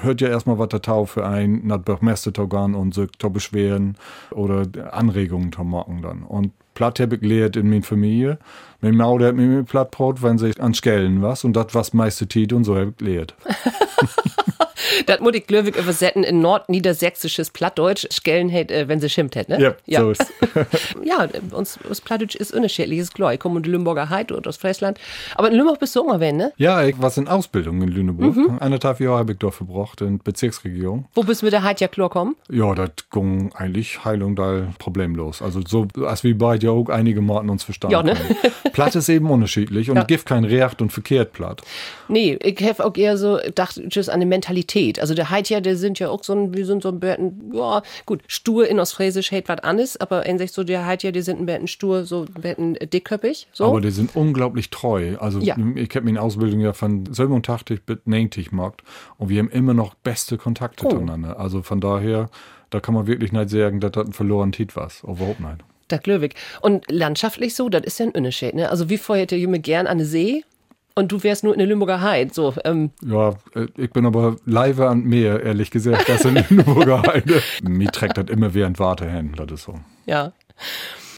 [0.00, 3.96] hört ja erstmal, was der Tau für ein, Bürgermeister zu gehen und sich zu beschweren
[4.30, 6.22] oder Anregungen zu machen dann.
[6.22, 8.38] Und platt habe ich gelehrt in meiner Familie.
[8.80, 11.94] Mein Mau, der hat mir mit Plattbrot, wenn sich an Skellen was und das was
[11.94, 13.34] meiste Tit und so habe ich gelehrt.
[15.06, 19.48] Das muss ich glücklich übersetzen in nordniedersächsisches Plattdeutsch, Skellen hätt, äh, wenn sie schimpft hätt,
[19.48, 19.74] ne?
[19.86, 20.26] Ja, so ist
[21.04, 23.34] Ja, uns, uns Plattdeutsch ist unterschiedliches Klar.
[23.34, 24.98] Ich komme aus Lümburger Heid und aus Friesland.
[25.36, 26.52] Aber in Lümburg bist du mal wenn, ne?
[26.56, 28.36] Ja, ich war in Ausbildung in Lüneburg.
[28.36, 28.58] Mhm.
[28.60, 31.06] Eineinhalb Jahre habe ich dort verbracht in Bezirksregierung.
[31.14, 32.36] Wo bist du mit der Heid ja klar kommen?
[32.50, 35.42] Ja, das ging eigentlich Heilung da problemlos.
[35.42, 38.16] Also so, als wir beide ja auch einige Morten uns verstanden Ja, ne?
[38.72, 40.04] Platt ist eben unterschiedlich und Ja.
[40.04, 41.62] gibt kein Recht und verkehrt platt.
[42.08, 44.73] Nee, ich habe auch eher so gedacht, tschüss, an die Mentalität.
[45.00, 47.50] Also der Heid ja, der sind ja auch so ein, wir sind so ein Bärten,
[47.54, 51.10] ja, gut, stur in Ostfriesisch hält was anderes, aber in sich so der Heid ja,
[51.12, 53.66] die sind ein Bärten stur, so ein Bärten dickköppig, so.
[53.66, 55.16] Aber die sind unglaublich treu.
[55.18, 55.56] Also Ja.
[55.76, 58.82] ich habe meine Ausbildung ja von 87 bis 90 gemacht
[59.18, 60.90] und wir haben immer noch beste Kontakte Oh.
[60.90, 61.38] zueinander.
[61.38, 62.28] Also von daher,
[62.70, 64.90] da kann man wirklich nicht sagen, dass das ein verloren Tit war.
[65.02, 65.58] Überhaupt nicht.
[65.88, 66.34] Das Glöwig.
[66.62, 68.70] Und landschaftlich so, das ist ja ein Unterschied, ne?
[68.70, 70.42] Also wie vorher hätte Junge gern an der See
[70.96, 74.36] und du wärst nur in der Lümburger Heid, so, ähm, Ja, äh, ich bin aber
[74.44, 77.42] live an mehr, ehrlich gesagt, als in Lüneburger Heide.
[77.62, 79.74] Mir trägt das immer während Warte hin, das ist so.
[80.06, 80.32] ja.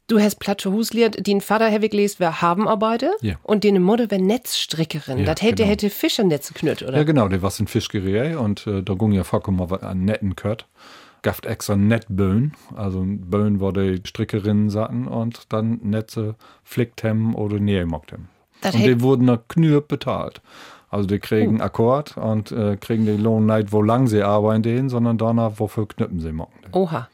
[0.08, 3.34] Du hast Platte Husliert, den Vater habe ich gelesen, war Habenarbeiter Ja.
[3.42, 5.18] und den Mutter war Netzstrickerin.
[5.18, 5.68] Ja, das hätte, genau.
[5.68, 6.96] hätte Fischernetze knütt, oder?
[6.98, 10.04] Ja, genau, der war in Fischgerät und äh, da ging ja vollkommen mal was an
[10.04, 10.68] netten Kört.
[11.22, 17.58] Gaft extra Nettböen, also Böen, wo die Strickerinnen saßen und dann Netze flickt hem oder
[17.58, 18.28] näher mockt hem.
[18.60, 20.40] Das Und die wurden nach Knürp bezahlt.
[20.88, 25.18] Also die kriegen Akkord und äh, kriegen den Lohn nicht, wo lang sie arbeiten, sondern
[25.18, 26.58] danach, wofür knüppen sie mocken.
[26.72, 27.08] Oha.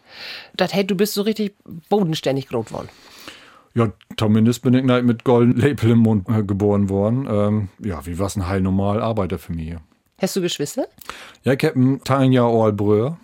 [0.57, 1.55] Das hätte, du bist so richtig
[1.89, 2.91] bodenständig groß geworden.
[3.75, 7.27] Ja, zumindest bin ich nicht mit goldenen Label im Mund äh, geboren worden.
[7.29, 9.81] Ähm, ja, wie was ein heil normal Arbeiterfamilie.
[10.21, 10.87] Hast du Geschwister?
[11.43, 13.19] Ja, ich hab ein Tanja All Brüder,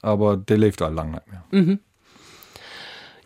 [0.00, 1.78] aber der lebt all lang nicht mehr.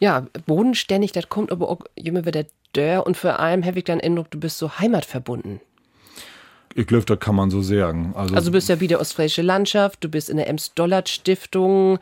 [0.00, 2.44] Ja, bodenständig, das kommt aber auch immer wieder
[2.76, 5.60] dör und vor allem habe ich dann Eindruck, du bist so heimatverbunden.
[6.76, 8.14] Ich glaube, das kann man so sagen.
[8.16, 12.00] Also, Also du bist ja wieder Ostfriesische Landschaft, du bist in der Ems-Dollard-Stiftung,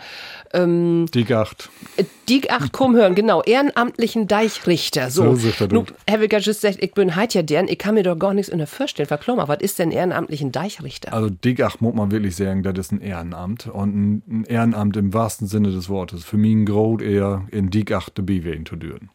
[0.54, 1.68] die Gacht.
[1.98, 5.10] äh, die, ach komm hören, genau, ehrenamtlichen Deichrichter.
[5.10, 5.92] So, So sagt Nu, doch.
[6.06, 8.50] Herr Wicker just sagt, ich bin halt ja deren, ich kann mir doch gar nichts
[8.50, 9.06] in der vorstellen.
[9.08, 11.12] Verklau mal, was ist denn ehrenamtlichen Deichrichter?
[11.12, 13.66] Also die Gacht muss man wirklich sagen, das ist ein Ehrenamt.
[13.66, 16.24] Und ein, Ehrenamt im wahrsten Sinne des Wortes.
[16.24, 19.10] Für mich ein Grot eher in die Gacht dabei wehen zu dürfen.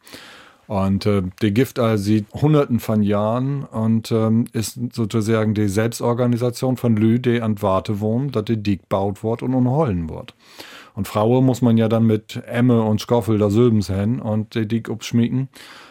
[0.67, 6.75] Und äh, der Gift also sieht hunderten von Jahren und ähm, ist sozusagen die Selbstorganisation
[6.75, 10.36] von Lü, die an Warte wohnen, dass die Diek baut wird und unhollen wird.
[10.93, 14.67] Und Frauen muss man ja dann mit Emme und Skoffel da Sülbens hin und die
[14.67, 15.47] Diek abschmieden.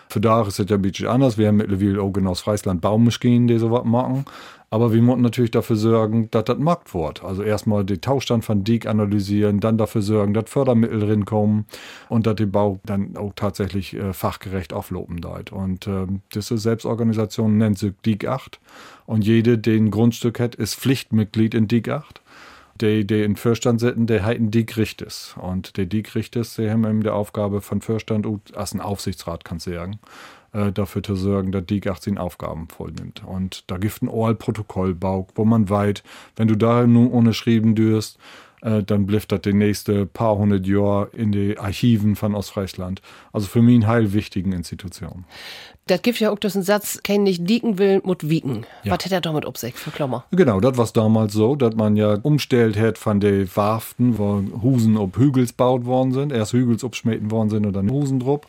[0.09, 1.39] Für da ist es ja ein bisschen anders.
[1.39, 4.25] Wir haben mittlerweile auch genau aus Friesland Baummaschinen, die sowas machen.
[4.69, 7.23] Aber wir müssen natürlich dafür sorgen, dass das Markt wird.
[7.23, 11.67] Also erstmal den Tauschstand von Diek analysieren, dann dafür sorgen, dass Fördermittel rinkommen
[12.09, 15.53] und dass die Bau dann auch tatsächlich äh, fachgerecht aufloben deit.
[15.53, 18.59] Und ähm, diese Selbstorganisation nennt sich Diek 8.
[19.07, 22.21] Und jede, die ein Grundstück hat, ist Pflichtmitglied in Diek 8
[22.81, 25.35] die, die in Fürstand sitzen, die heiten die Grichtes.
[25.41, 29.45] Und die die Grichtes, die haben eben die Aufgabe von Fürstand und als ein Aufsichtsrat,
[29.45, 29.99] kannst du sagen,
[30.53, 33.23] äh, dafür zu sorgen, dass die 18 Aufgaben vollnimmt.
[33.25, 36.03] Und da gibt ein Oral-Protokollbau, wo man weit,
[36.37, 41.09] wenn du da nun unterschrieben dürst, äh, dann bleibt das die nächste paar hundert Jahre
[41.13, 43.03] in die Archiven von Ostfriesland.
[43.33, 45.25] Also für mich eine heil wichtigen Institution.
[45.89, 48.67] Das gibt ja auch diesen Satz, kein nicht dieken will, mut wiegen.
[48.83, 48.93] Ja.
[48.93, 50.25] Was hätte er damit ob sich für Klammer?
[50.33, 54.97] Genau, das war damals so, dass man ja umstellt hat von den Warften, wo Husen
[54.97, 56.33] ob Hügels baut worden sind.
[56.33, 58.41] Erst Hügels abschmieden worden sind und dann Husen drauf.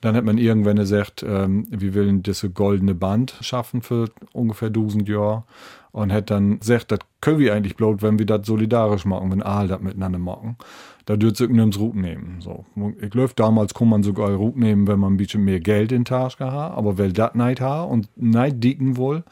[0.00, 5.06] Dann hat man irgendwann gesagt, ähm, wir wollen diese goldene Band schaffen für ungefähr 1000
[5.06, 5.44] Jahre.
[5.92, 9.42] Und hat dann gesagt, das können wir eigentlich bloß, wenn wir das solidarisch machen, wenn
[9.42, 10.56] alle das miteinander machen.
[11.06, 12.36] Da dürft ihr nichts Rut nehmen.
[12.40, 12.64] So.
[13.00, 16.04] Ich glaube, damals kann man sogar Rut nehmen, wenn man ein bisschen mehr Geld in
[16.04, 16.76] Tasche hat.
[16.76, 19.24] Aber wer das nicht hat und nicht dicken will,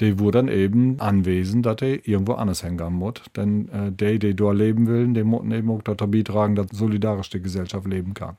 [0.00, 3.14] der wurde dann eben anwesend, dass er irgendwo anders hängen muss.
[3.36, 7.30] Denn äh, der, der dort leben will, der muss eben auch dazu beitragen, dass solidarisch
[7.30, 8.36] die Gesellschaft leben kann.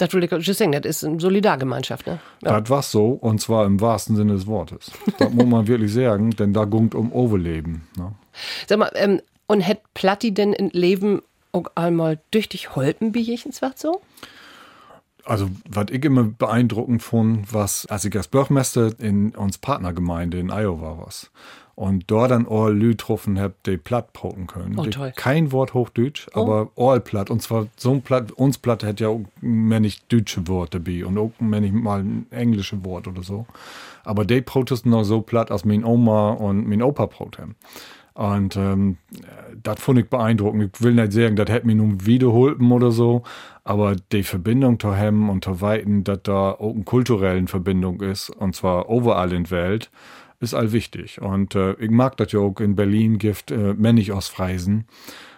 [0.00, 2.20] Das will ich sagen, das ist eine Solidargemeinschaft, ne?
[2.42, 2.58] Ja.
[2.58, 4.90] Das war so, und zwar im wahrsten Sinne des Wortes.
[5.18, 7.82] das muss man wirklich sagen, denn da gungt um Overleben.
[7.98, 8.12] Ne?
[8.66, 11.20] Sag mal, ähm, und hätte Platti denn im Leben
[11.52, 14.00] auch einmal durch dich holpen, wie ich ins so?
[15.24, 20.50] Also, was ich immer beeindruckend fand, was, als ich als Bürgermeister in uns Partnergemeinde in
[20.50, 21.08] Iowa war,
[21.74, 24.78] und dort dann all Lü getroffen hab, die platt poten können.
[24.78, 25.12] Oh, toll.
[25.16, 26.40] Kein Wort Hochdeutsch, oh.
[26.40, 27.30] aber all platt.
[27.30, 31.04] Und zwar so ein platt, uns platt hätte ja auch mehr nicht deutsche Worte dabei
[31.06, 33.46] und auch mehr nicht mal ein englische Wort oder so.
[34.04, 37.54] Aber die protesten noch so platt, als mein Oma und mein Opa proten.
[38.14, 38.98] Und ähm,
[39.62, 40.74] das fand ich beeindruckend.
[40.74, 43.22] Ich will nicht sagen, das hätte mich nun wiederholten oder so,
[43.64, 48.28] aber die Verbindung zu Hemmen und zu Weiten, dass da auch eine kulturelle Verbindung ist,
[48.28, 49.90] und zwar überall in der Welt,
[50.40, 51.20] ist all wichtig.
[51.20, 54.86] Und äh, ich mag das ja auch in Berlin gibt äh, Männig aus Freisen.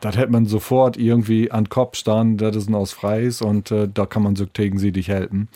[0.00, 3.88] Das hätte man sofort irgendwie an Kopf standen, das ist ein aus Freis und äh,
[3.92, 5.48] da kann man so gegen sie dich helfen.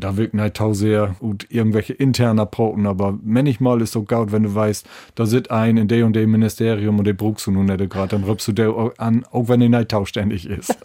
[0.00, 4.54] Da wirken halt sehr gut irgendwelche interner Broten, aber manchmal ist so gut, wenn du
[4.54, 7.90] weißt, da sitzt ein in dem und dem Ministerium und der brauchst du nun nicht
[7.90, 10.78] gerade, dann rübst du der an, auch wenn der nicht tauständig ist.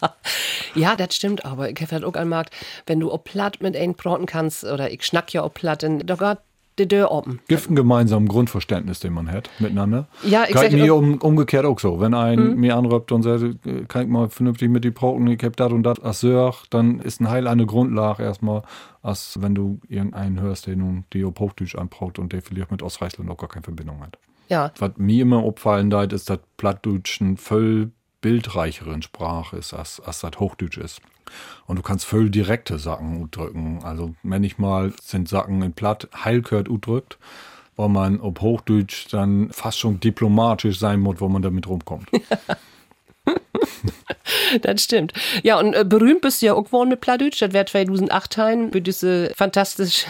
[0.74, 2.54] ja, das stimmt, aber ich habe halt auch an Markt,
[2.86, 5.98] wenn du auch platt mit einem Broten kannst, oder ich schnack ja auch platt, dann
[5.98, 6.38] da geht
[6.76, 7.40] Tür offen.
[7.48, 10.08] Gibt ein gemeinsames Grundverständnis, den man hat, miteinander.
[10.22, 12.00] Ja, ich sag, mir um, umgekehrt auch so.
[12.00, 12.60] Wenn ein mhm.
[12.60, 13.42] mir anrübt und sagt,
[13.88, 17.00] kann ich mal vernünftig mit die Broten, ich hab das und das als Sörch, dann
[17.00, 18.62] ist ein Heil eine Grundlage erstmal,
[19.02, 22.82] als wenn du irgendeinen hörst, der nun die auf Hochdeutsch anbraut und der vielleicht mit
[22.82, 24.18] Ostreichsland auch gar keine Verbindung hat.
[24.48, 24.70] Ja.
[24.78, 30.20] Was mir immer auffallen da ist, dass Plattdeutsch ein voll bildreicheren Sprache ist, als, als
[30.20, 31.00] das Hochdeutsch ist.
[31.66, 33.80] Und du kannst voll direkte Sachen drücken.
[33.82, 37.18] Also manchmal sind Sachen in Platt heilkört udrückt,
[37.76, 42.08] wo man ob Hochdeutsch dann fast schon diplomatisch sein muss, wo man damit rumkommt.
[44.62, 45.12] das stimmt.
[45.42, 47.42] Ja, und äh, berühmt bist du ja auch geworden mit Plattdeutsch.
[47.42, 50.06] Das wäre 2008 ein für diese fantastische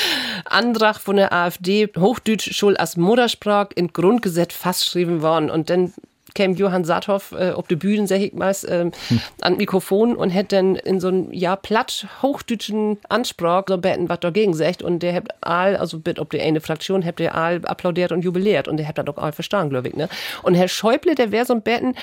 [0.44, 5.50] Antrag von der AfD, Hochdeutsch schon als Muttersprache in Grundgesetz festgeschrieben worden.
[5.50, 5.92] Und dann
[6.34, 9.20] käme Johann Saathoff äh, auf die Bühne, sag ich mal, ähm, hm.
[9.40, 14.20] an Mikrofon und hätte dann in so einem, ja, platt hochdütschen Ansprach so beten, was
[14.20, 14.82] dagegen sagt.
[14.82, 18.22] Und der hat all, also bit ob die eine Fraktion, habt ihr all applaudiert und
[18.22, 18.68] jubiliert.
[18.68, 20.08] Und der hat das doch all verstanden, glaube ich, ne?
[20.42, 21.94] Und Herr Schäuble, der wäre so ein Betten,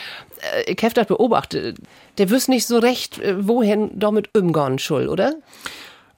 [0.55, 1.77] äh, ich habe das beobachtet,
[2.17, 5.33] der wüsste nicht so recht, äh, wohin damit umgehen soll, oder?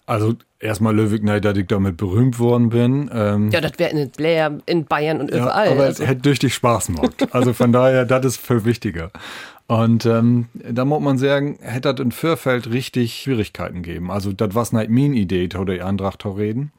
[0.10, 3.12] Also erstmal Löwig, nein, dass ich damit berühmt worden bin.
[3.14, 5.68] Ähm, ja, das wäre in Blair, in Bayern und überall.
[5.68, 6.02] Ja, aber also.
[6.02, 7.28] es hätte durch die Spaß gemacht.
[7.32, 9.12] Also von daher, das ist viel wichtiger.
[9.68, 14.10] Und ähm, da muss man sagen, hätte das in Fürfeld richtig Schwierigkeiten geben.
[14.10, 16.72] Also das war nicht meine Idee, oder die Andracht zu reden.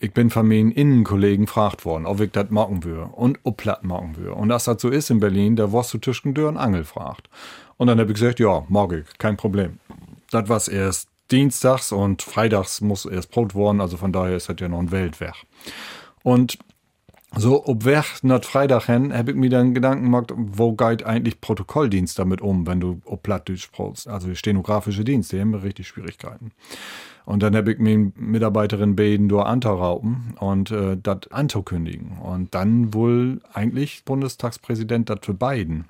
[0.00, 3.84] Ich bin von meinen Innenkollegen gefragt worden, ob ich das machen würde und ob platt
[3.84, 4.34] machen würde.
[4.34, 7.30] Und dass das so ist in Berlin, da warst du zwischen Tür und Angel fragt.
[7.76, 9.78] Und dann habe ich gesagt, ja, mag ich, kein Problem.
[10.32, 14.56] Das war erst dienstags und freitags muss erst Brot worden, also von daher ist das
[14.60, 15.36] ja noch ein Weltwerk.
[16.22, 16.58] Und
[17.36, 21.40] so, ob wer nach Freitag hin, habe ich mir dann Gedanken gemacht, wo geht eigentlich
[21.40, 24.06] Protokolldienst damit um, wenn du ob Plattdeutsch brauchst.
[24.06, 26.52] Also stenografische Dienst, die haben richtig Schwierigkeiten.
[27.24, 32.18] Und dann habe ich mir Mitarbeiterin beten, durch anzurauben und äh, das anzukündigen.
[32.18, 35.86] Und dann wohl eigentlich Bundestagspräsident das für beiden.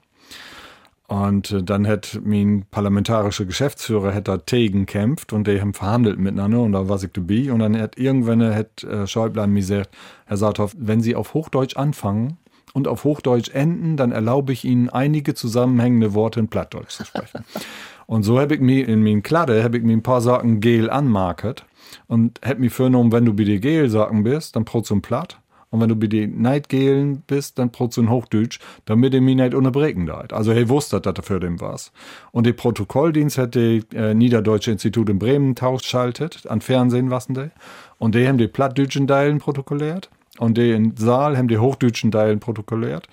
[1.07, 6.19] Und äh, dann hat mein parlamentarischer Geschäftsführer hat da tegen kämpft und die haben verhandelt
[6.19, 7.53] miteinander und da war ich dabei.
[7.53, 9.91] Und dann hat irgendwann hat äh, Schäuble mir gesagt,
[10.27, 12.39] Herr Saathoff, wenn Sie auf Hochdeutsch anfangen
[12.73, 17.45] und auf Hochdeutsch enden, dann erlaube ich Ihnen einige zusammenhängende Worte in Plattdeutsch zu sprechen.
[18.07, 20.89] und so habe ich mir in meinem Kladde, habe ich mir ein paar Sachen Gel
[20.89, 21.67] anmarket
[22.07, 25.39] und hätte mir vorgenommen, wenn du bei dir Gel sagen bist, dann du ein Platt.
[25.75, 29.35] Und wenn du bei den Neidgelen bist, dann brauchst du ein Hochdeutsch, damit er mich
[29.35, 30.33] nicht unterbrechen darf.
[30.33, 31.91] Also, er wusste, dass das für den was.
[32.31, 35.87] Und der Protokolldienst hat der äh, Niederdeutsche Institut in Bremen tauscht
[36.47, 37.51] an Fernsehen wassen die.
[37.99, 40.11] Und die haben die plattdeutschen Teilen protokolliert.
[40.39, 43.09] Und die in Saal haben die hochdeutschen Teilen protokolliert.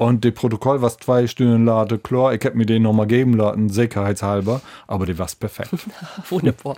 [0.00, 3.68] Und das Protokoll, was zwei Stunden lade, klar, ich hab mir den nochmal geben lassen,
[3.68, 5.72] sicherheitshalber, aber der war perfekt.
[6.30, 6.76] Wunderbar.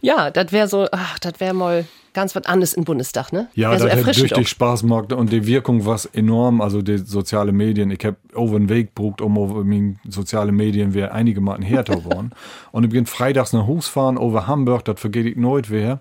[0.00, 3.48] ja, das wäre so, ach, das wäre mal ganz was anderes im Bundestag, ne?
[3.54, 4.48] Ja, das hat erfrischend richtig.
[4.48, 6.60] Spaß gemacht und die Wirkung war enorm.
[6.60, 10.94] Also die soziale Medien, ich hab over den Weg gebraucht, um over meine soziale Medien
[10.94, 12.30] wir einige Mal härter geworden.
[12.70, 15.98] und ich bin freitags nach Hus fahren over Hamburg, das vergeht ich nooit weer.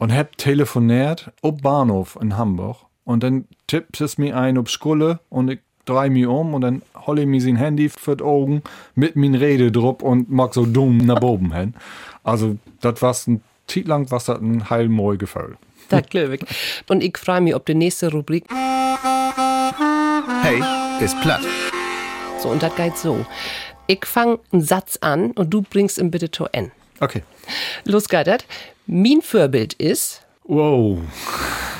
[0.00, 2.78] Und hab telefoniert ob Bahnhof in Hamburg.
[3.04, 6.82] Und dann tippt es mir ein ob Schule und ich drei mich um und dann
[7.06, 8.62] hole ich mir sein Handy für die Augen
[8.94, 11.72] mit min Rede drauf und mag so dumm nach oben hin.
[12.22, 15.56] Also, das war ein Zeit lang was das ein heilmoll Gefühl.
[15.88, 16.42] Das glaube ich.
[16.86, 18.44] Und ich freue mich auf die nächste Rubrik.
[20.42, 20.62] Hey,
[21.00, 21.40] ist platt.
[22.42, 23.24] So, und das geht so.
[23.86, 26.72] Ich fange einen Satz an und du bringst ihn bitte zu N.
[27.00, 27.22] Okay.
[27.84, 28.44] Los geht das.
[28.86, 30.98] Mein Vorbild ist, Wow.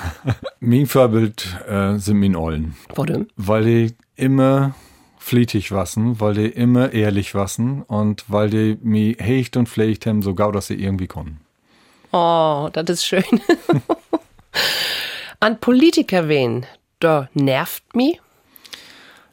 [0.61, 2.77] mein Vorbild äh, sind mein Ollen.
[2.94, 3.27] warum?
[3.37, 4.75] Weil die immer
[5.18, 10.22] flietig wassen, weil die immer ehrlich wassen und weil die mich hecht und pflegt haben,
[10.22, 11.40] so gau, dass sie irgendwie kommen.
[12.12, 13.25] Oh, das ist schön.
[15.40, 16.66] An Politiker wen,
[17.01, 18.20] da nervt mich.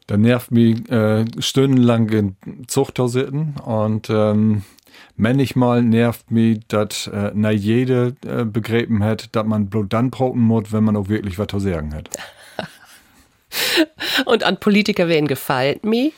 [0.09, 4.63] Da nervt mich äh, stundenlang in Zuchthaus sitzen und ähm,
[5.15, 10.41] manchmal nervt mich, dass äh, na jede äh, begräben hat, dass man bloß dann broten
[10.41, 12.09] muss, wenn man auch wirklich was zu sagen hat.
[14.25, 16.11] Und an Politiker wen gefällt mir.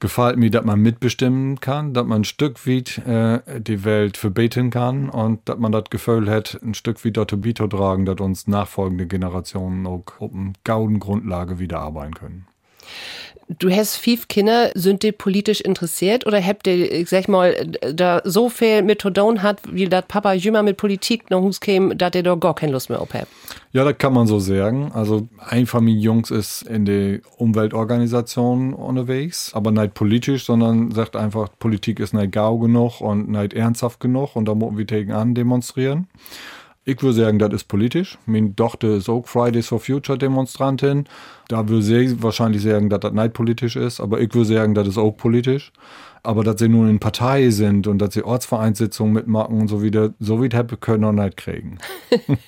[0.00, 4.70] gefällt mir, dass man mitbestimmen kann, dass man ein Stück weit äh, die Welt verbeten
[4.70, 9.06] kann und dass man das Gefühl hat, ein Stück weit dazu beizutragen, dass uns nachfolgende
[9.06, 12.46] Generationen auch auf einer gauden Grundlage wieder arbeiten können.
[13.58, 17.54] Du hast fünf Kinder, sind die politisch interessiert oder habt ihr, ich sag mal,
[17.92, 22.12] da so viel tun hat, wie das Papa jünger mit Politik noch Hus käme, dass
[22.12, 23.26] der da gar keine Lust mehr auf hat?
[23.72, 24.92] Ja, das kann man so sagen.
[24.94, 32.00] Also ein Familienjungs ist in der Umweltorganisation unterwegs, aber nicht politisch, sondern sagt einfach, Politik
[32.00, 36.06] ist nicht gau genug und nicht ernsthaft genug und da müssen wir gegen an demonstrieren.
[36.84, 38.18] Ich würde sagen, das ist politisch.
[38.26, 41.04] Meine Tochter ist auch Fridays for Future Demonstrantin.
[41.48, 44.88] Da würde sie wahrscheinlich sagen, dass das nicht politisch ist, aber ich würde sagen, das
[44.88, 45.72] ist auch politisch.
[46.24, 50.12] Aber dass sie nun in Partei sind und dass sie Ortsvereinssitzungen mitmachen und so wieder,
[50.18, 51.78] so hätte können wir nicht kriegen.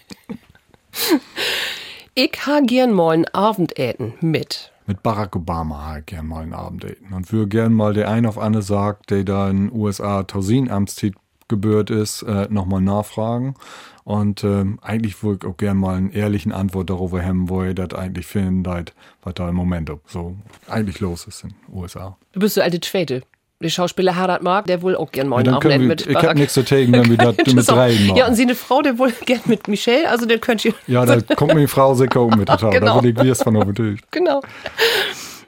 [2.16, 4.70] Ich ha gern mal ein Abendessen mit.
[4.87, 7.12] mit Barack Obama halt gern mal einen Abend daten.
[7.12, 10.70] Und würde gern mal der ein auf andere sagt, der da in den USA Tausin
[10.70, 11.14] Amtszeit
[11.49, 13.57] gebührt ist, äh, nochmal nachfragen.
[14.05, 17.75] Und ähm, eigentlich würde ich auch gern mal einen ehrlichen Antwort darüber haben, wo ihr
[17.75, 20.37] das eigentlich findet, was da im Moment so
[20.69, 22.17] eigentlich los ist in den USA.
[22.33, 23.23] Du bist so alte Zweite.
[23.62, 26.12] Der Schauspieler Harald Mark, der wohl auch gern mal Ja, ein dann können Abendessen wir,
[26.12, 28.17] mit ich habe nichts zu tegen, wenn wir das mit drei machen.
[28.17, 30.75] Ja, und sie eine Frau, der wohl gern mit Michelle, also der könnt ihr.
[30.87, 32.49] Ja, da kommt mir die Frau sicher auch mit.
[32.61, 32.97] Genau.
[32.99, 34.05] Da will ich wir's von überzeugt.
[34.11, 34.43] Genau.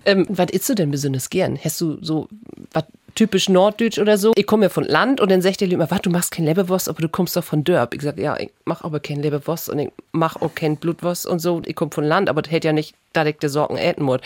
[0.06, 1.58] Ähm, was isst du denn besonders gern?
[1.62, 2.28] Hast du so
[2.72, 2.84] was
[3.16, 4.32] typisch Norddeutsch oder so?
[4.36, 6.88] Ich komme ja von Land und dann sagt der immer, was, du machst kein Leberwurst,
[6.88, 7.94] aber du kommst doch von Dörp.
[7.94, 11.40] Ich sag, ja, ich mach aber kein Leberwurst und ich mach auch kein Blutwurst und
[11.40, 11.62] so.
[11.66, 14.20] Ich komme von Land, aber das hätte ja nicht direkt der Sorgen äten muss,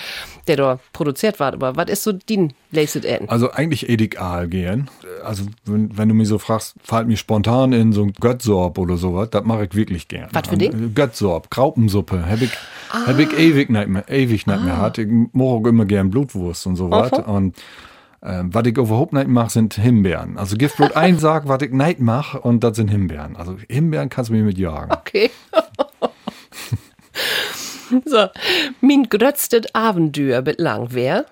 [0.48, 1.52] der da produziert war.
[1.52, 3.28] Aber was ist so din Laced äten?
[3.28, 4.90] Also eigentlich Edik Aal gehen.
[5.24, 8.96] Also wenn, wenn du mich so fragst, fällt mir spontan in so ein Göttsorb oder
[8.96, 10.28] sowas, das mache ich wirklich gern.
[10.32, 10.72] Was für Ding?
[10.72, 12.50] Äh, Göttsorb, Kraupensuppe, habe ich,
[12.90, 14.98] hab ich ewig nicht mehr, ewig nicht mehr hat.
[14.98, 17.12] Ich mache auch immer gern Blutwurst und sowas.
[17.12, 17.54] Und
[18.22, 20.36] ähm, was ich überhaupt nicht mache, sind Himbeeren.
[20.36, 23.36] Also gibt bloß ein Sag, was ich nicht mache und das sind Himbeeren.
[23.36, 24.92] Also Himbeeren kannst du mir mit jagen.
[24.92, 25.30] Okay.
[28.04, 28.26] so,
[28.80, 31.24] mein grötztet Abenteuer bislang wer?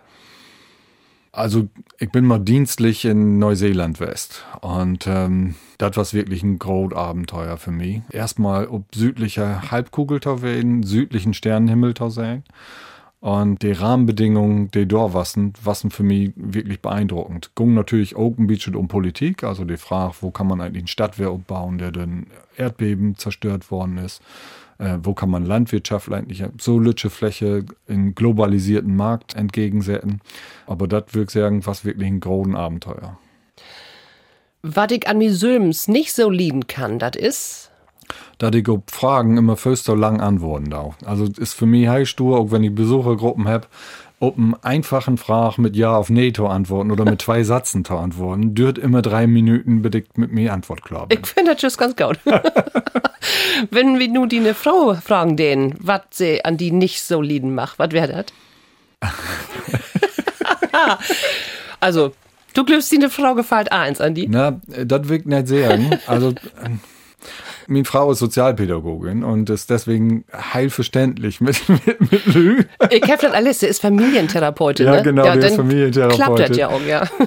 [1.31, 6.96] Also ich bin mal dienstlich in Neuseeland West und ähm, das war wirklich ein großes
[6.96, 8.01] Abenteuer für mich.
[8.11, 10.20] Erstmal ob südlicher Halbkugel
[10.83, 12.42] südlichen Sternenhimmel sehen.
[13.20, 17.50] Und die Rahmenbedingungen, die dort wassen, wassen für mich wirklich beeindruckend.
[17.57, 21.31] Ging natürlich Open Beach um Politik, also die Frage, wo kann man eigentlich einen Stadtwehr
[21.31, 22.09] aufbauen, der durch
[22.57, 24.22] Erdbeben zerstört worden ist.
[24.78, 30.20] Äh, wo kann man Landwirtschaft eigentlich so lütsche Fläche in globalisierten Markt entgegensetzen.
[30.68, 33.18] Aber das ich sagen, was wirklich ein großen Abenteuer.
[34.62, 35.33] Was ich an mir
[35.88, 37.67] nicht so lieben kann, das ist.
[38.38, 40.97] Da die Fragen immer fürst so lang antworten darf.
[41.05, 43.66] Also ist für mich heilstur, auch wenn ich Besuchergruppen habe,
[44.21, 47.96] ob einen einfachen Frage mit Ja auf Nee zu antworten oder mit zwei Sätzen zu
[47.96, 51.06] antworten, dürrt immer drei Minuten bedeckt mit mir Antwort klar.
[51.11, 52.19] Ich finde das ganz gut.
[53.71, 57.54] Wenn wir nun die eine Frau fragen, den, was sie an die nicht so lieben
[57.54, 58.25] macht, was wäre
[59.00, 59.11] das?
[61.81, 62.13] also,
[62.54, 64.29] du glaubst, die eine Frau gefällt eins an die?
[64.29, 65.98] Na, das ich nicht sagen.
[66.06, 66.35] Also,
[67.71, 72.64] Meine Frau ist Sozialpädagogin und ist deswegen heilverständlich mit, mit, mit Lü.
[72.90, 75.02] Ich habe das alles, sie ist Familientherapeutin, Ja, ne?
[75.02, 76.25] genau, die ist dann Familientherapeutin.
[76.25, 77.02] Klappt das ja auch, ja.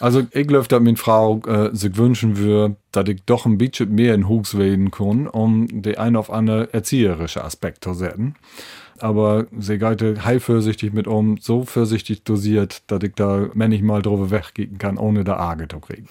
[0.00, 3.94] Also ich glaube, dass meine Frau äh, sich wünschen würde, dass ich doch ein bisschen
[3.94, 8.34] mehr in Hus reden kann, um die ein auf andere erzieherische Aspekte zu setzen.
[8.98, 14.78] Aber sie geht heilvorsichtig mit um, so vorsichtig dosiert, dass ich da manchmal drüber weggehen
[14.78, 16.08] kann, ohne da Arge zu kriegen.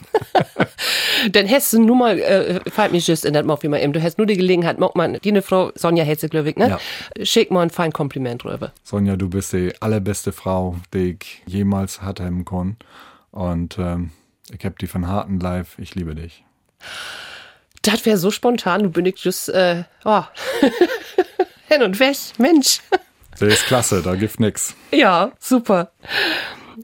[1.32, 3.94] Dann hättest du nur mal, äh, fällt mir just in das Mock wie mal eben,
[3.94, 6.78] du hättest nur die Gelegenheit, mock mal, die Frau, Sonja Hetze, glaube ich, ne?
[7.22, 8.74] Schick mal ein fein Kompliment drüber.
[8.84, 12.76] Sonja, du bist die allerbeste Frau, die ich jemals hatte im Kon.
[13.32, 14.12] Und ähm,
[14.52, 15.80] ich hab die von harten Live.
[15.80, 16.44] Ich liebe dich.
[17.82, 20.24] Das wäre so spontan, du bin ich just, äh, oh.
[21.74, 22.82] Hin und weg, Mensch.
[23.42, 24.76] Der ist klasse, da gibt nix.
[24.92, 25.90] Ja, super.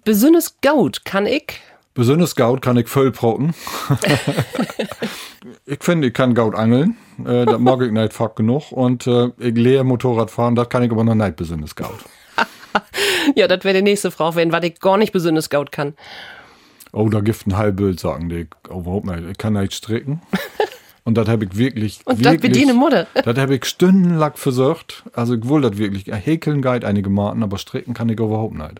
[0.03, 1.61] Besonders gut kann ich.
[1.93, 3.53] Besonders Gaut kann ich voll proten.
[5.67, 6.97] ich finde, ich kann Gaut angeln.
[7.23, 8.71] Äh, das mag ich nicht fuck genug.
[8.71, 11.99] Und äh, ich lehre Motorrad fahren, das kann ich aber noch nicht besonders Gaut.
[13.35, 15.93] Ja, das wäre die nächste Frau werden, was ich gar nicht besonders gut kann.
[16.93, 18.47] Oh, da gibt ein Halbbild, sagen die.
[18.69, 19.23] Oh, überhaupt nicht.
[19.29, 20.21] Ich kann nicht stricken.
[21.09, 22.01] Und das habe ich wirklich.
[22.05, 23.07] Und das bediene Mutter.
[23.25, 25.01] Das habe ich stundenlang versucht.
[25.13, 26.05] Also ich wollte das wirklich.
[26.05, 28.79] Häkeln geht einige Marten, aber stricken kann ich überhaupt nicht.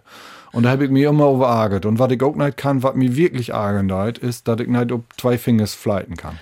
[0.51, 1.87] Und da habe ich mir immer überarget.
[1.87, 3.89] Und was ich auch nicht kann, was mir wirklich argen
[4.21, 6.37] ist, dass ich nicht auf zwei Fingers fleiten kann.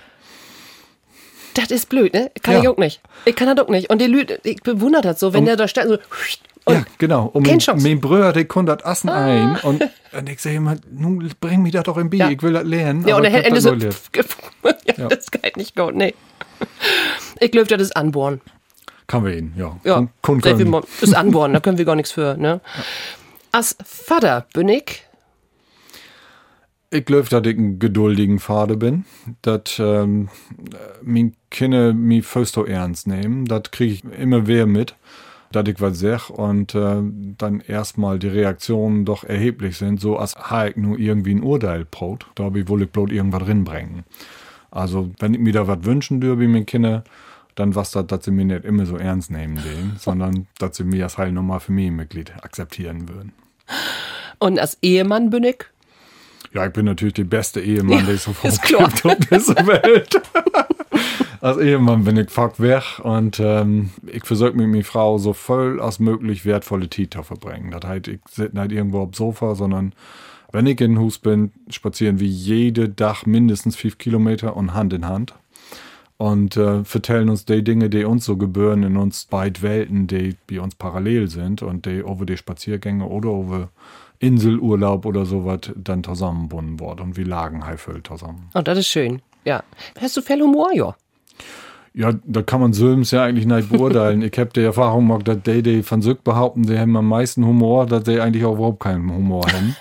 [1.54, 2.32] Das ist blöd, ne?
[2.44, 2.62] Kann Ja.
[2.64, 3.00] ich auch nicht.
[3.24, 3.90] Ich kann das auch nicht.
[3.90, 6.00] Und die Lüde, ich bewundere das so, wenn der da steht, so,
[6.68, 7.26] und ja, genau.
[7.28, 9.56] Und mein, mein Bruder, der konnte das Assen ein.
[9.64, 12.20] Und, und ich sage immer, nun bring mich das doch im Bier.
[12.26, 12.30] Ja.
[12.30, 13.08] Ich will das lernen.
[13.08, 13.96] ja, und der Ende das so, noch lernen.
[14.98, 16.14] ja, das geht nicht gut, nee.
[17.40, 18.42] Ich glaube, das ist anbohren.
[19.08, 19.80] Kann wir ihn, ja.
[19.84, 22.62] Ja, Kun- kun- mo- ist anbohren, da können wir gar nichts für, ne?
[23.52, 25.04] Als Vater bin ich,
[26.90, 29.06] Ich glaube, dass ich ein geduldigen Vater bin.
[29.42, 30.30] Dass ähm,
[31.02, 33.46] meine Kinder mich fast so ernst nehmen.
[33.46, 34.96] Das kriege ich immer wieder mit.
[35.52, 37.02] Dass ich was sag und äh,
[37.38, 41.86] dann erstmal die Reaktionen doch erheblich sind, so als habe ich nur irgendwie ein Urteil
[41.86, 42.28] brot.
[42.36, 44.04] Da habe ich wohl bloß irgendwas drinbringen.
[44.72, 47.04] Also, wenn ich mir da was wünschen dürfe, meine Kinder,
[47.56, 50.84] dann was das, dass sie mich nicht immer so ernst nehmen, den, sondern dass sie
[50.84, 53.32] mich als Heil nochmal Familienmitglied akzeptieren würden.
[54.40, 55.64] und als Ehemann bin ich,
[56.54, 58.90] Ja, ich bin natürlich der beste Ehemann, der es so ist klar.
[58.90, 60.22] gibt auf dieser Welt.
[61.48, 65.80] Als Ehemann bin ich fuck weg und ähm, ich versuche mit meiner Frau so voll
[65.80, 67.72] als möglich wertvolle Zeit zu verbringen.
[67.72, 69.94] Das heißt, ich sitze nicht irgendwo auf dem Sofa, sondern
[70.52, 75.06] wenn ich in Hus bin, spazieren wir jede Dach mindestens fünf Kilometer und Hand in
[75.06, 75.36] Hand.
[76.18, 80.36] Und äh, vertellen uns die Dinge, die uns so gebühren in uns beid Welten, die
[80.48, 83.70] bei uns parallel sind und die over die Spaziergänge oder over
[84.20, 88.50] Inselurlaub oder sowas dann zusammenbunden worden und wir lagen heiföll zusammen.
[88.54, 89.64] und das ist schön, ja.
[89.98, 90.94] Hast du viel Humor, ja?
[91.94, 94.22] Ja, da kann man Söms ja eigentlich nicht beurteilen.
[94.22, 97.46] ich habe die Erfahrung gemacht, dass die, die von Sück behaupten, die haben am meisten
[97.46, 99.76] Humor, dass die eigentlich auch überhaupt keinen Humor haben.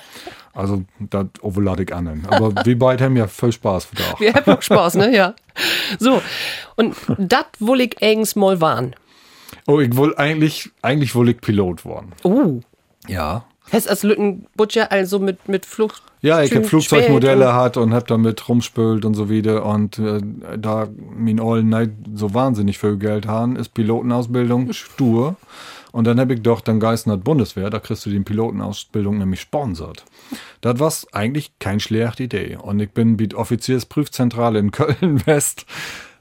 [0.55, 2.27] Also, das overlade ich an.
[2.29, 4.15] Aber wir beide haben ja voll Spaß für da.
[4.19, 5.15] Wir haben auch Spaß, ne?
[5.15, 5.35] Ja.
[5.99, 6.23] So,
[6.77, 8.97] und das will ich eigens mal waren.
[9.67, 12.13] Oh, ich wollte eigentlich, eigentlich wollte ich Pilot worden.
[12.23, 12.61] Oh.
[13.07, 13.45] Ja.
[13.73, 16.03] Hast als Lüttenbutcher also mit, mit Flucht.
[16.23, 19.65] Ja, ich habe Flugzeugmodelle hat und habe damit rumspült und so wieder.
[19.67, 20.21] Und äh,
[20.57, 25.37] da mein Ollen nicht so wahnsinnig viel Geld haben, ist Pilotenausbildung stur.
[25.93, 30.05] Und dann habe ich doch dann Geistner Bundeswehr, da kriegst du die Pilotenausbildung nämlich sponsert.
[30.61, 32.59] Das war eigentlich keine schlechte Idee.
[32.61, 35.65] Und ich bin der Offiziersprüfzentrale in Köln-West.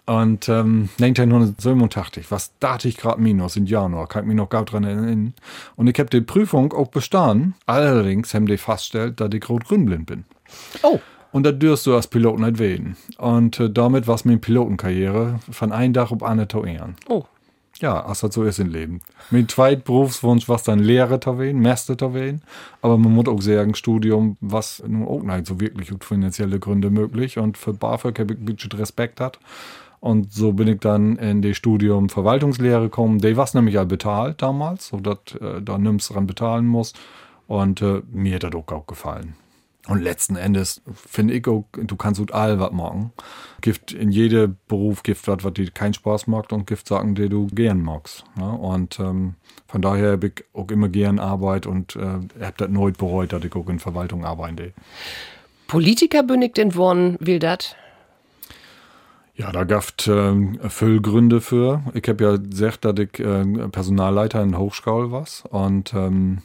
[0.05, 4.63] Und ähm, 1987, was dachte ich gerade minus im Januar, kann ich mich noch gar
[4.63, 5.33] dran erinnern.
[5.75, 7.55] Und ich habe die Prüfung auch bestanden.
[7.65, 10.25] Allerdings haben die festgestellt, dass ich rot-grün-blind bin.
[10.83, 10.99] Oh.
[11.31, 12.95] Und da dürst du als Pilot nicht wählen.
[13.17, 16.95] Und äh, damit war es meine Pilotenkarriere von einem Tag auf andere zu ehren.
[17.09, 17.25] Oh.
[17.81, 19.01] Ja, als das so ist im Leben.
[19.31, 22.41] Mein zweiter Berufswunsch war dann Lehrer zu werden, Meister zu werden.
[22.81, 26.89] Aber man muss auch sagen, Studium, was nun auch nicht so wirklich aus finanzielle Gründe
[26.89, 27.37] möglich.
[27.37, 29.39] Und für BAföG habe ich ein bisschen Respekt hat.
[30.05, 33.17] Und so bin ich dann in das Studium Verwaltungslehre gekommen.
[33.17, 36.93] Die war nämlich all bezahlt damals, so dass äh, da nimmst dran bezahlen muss.
[37.47, 39.35] Und äh, mir hat das auch, gefallen.
[39.87, 43.13] Und letzten Endes finde ich auch, du kannst gut all was machen.
[43.61, 47.27] Gift in jedem Beruf gibt was, was dir keinen Spaß macht und Gift sagen, die
[47.27, 48.25] du gern magst.
[48.35, 48.47] Ne?
[48.47, 49.33] Und ähm,
[49.65, 53.43] von daher habe ich auch immer gern Arbeit und äh, habe das nooit bereut, dass
[53.43, 54.73] ich auch in Verwaltung arbeite.
[55.65, 57.75] Politiker bin ich denn worden, will dat?
[59.37, 61.83] Ja, da gab ähm, viel Gründe für.
[61.93, 65.25] Ich habe ja gesagt, dass ich äh, Personalleiter in Hochschule war.
[65.49, 66.41] Und ähm,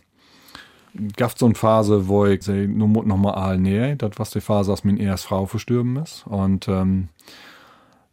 [1.17, 3.95] gab so eine Phase, wo ich seh, nur noch mal all näher.
[3.95, 6.27] Das war die Phase, als meine erste Frau verstorben ist.
[6.27, 7.11] Und ähm,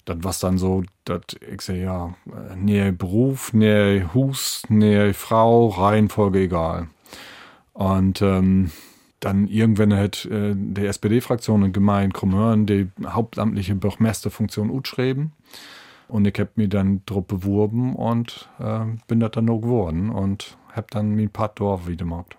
[0.05, 1.21] das was dann so, dass
[1.51, 2.13] ich sehe, ja,
[2.55, 6.88] nähe Beruf, nähe Hus, nähe Frau, Reihenfolge egal.
[7.73, 8.71] Und ähm,
[9.20, 15.32] dann irgendwann hat äh, die SPD-Fraktion in Gemeinde Krummhörn die hauptamtliche Bürgermeisterfunktion utschreiben.
[16.07, 20.57] Und ich habe mich dann drauf beworben und äh, bin das dann noch geworden und
[20.72, 22.38] habe dann mein Part Dorf wieder gemacht.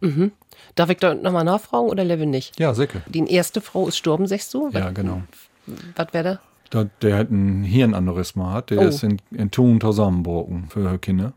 [0.00, 0.30] Mhm.
[0.76, 2.58] Darf ich da nochmal nachfragen oder lebe nicht?
[2.60, 3.00] Ja, sicher.
[3.08, 4.68] Die erste Frau ist gestorben, sagst du?
[4.70, 5.22] Ja, genau.
[5.96, 6.84] Was wäre da?
[7.02, 8.82] Der hat ein Hirnaneurysma hat, der Oh.
[8.82, 11.32] ist in, in Thun zusammengebrochen für Kinder.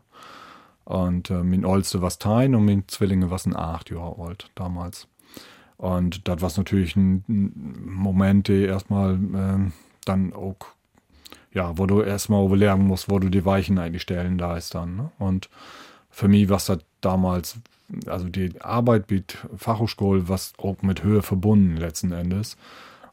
[0.84, 5.06] Und äh, mein Oldste war tein und mein Zwillinge war ein acht Jahre alt damals.
[5.76, 7.24] Und das war natürlich ein,
[7.84, 9.70] Moment, der erstmal äh,
[10.04, 10.56] dann auch,
[11.52, 14.96] ja, wo du erstmal überlegen musst, wo du die Weichen eigentlich stellen da ist dann.
[14.96, 15.10] Ne?
[15.18, 15.48] Und
[16.10, 17.58] für mich war das damals,
[18.06, 22.56] also die Arbeit mit Fachhochschule, was auch mit Höhe verbunden letzten Endes.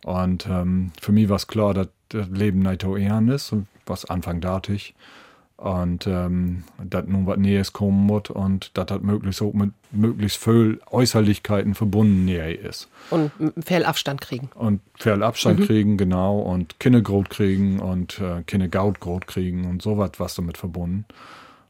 [0.05, 3.53] Und ähm, für mich war es klar, dass das Leben nicht ehren ist,
[3.85, 4.95] was Anfang datig.
[5.59, 10.41] Und ähm, dass nun was Nähes kommen muss und dass das möglichst auch mit möglichst
[10.41, 12.87] viel Äußerlichkeiten verbunden näher ist.
[13.09, 14.49] Und einen Fellabstand kriegen.
[14.55, 20.35] Und viel Abstand kriegen, genau, und Kinnegrot kriegen und äh, Kinnegautgrot kriegen und sowas was
[20.35, 21.05] damit verbunden.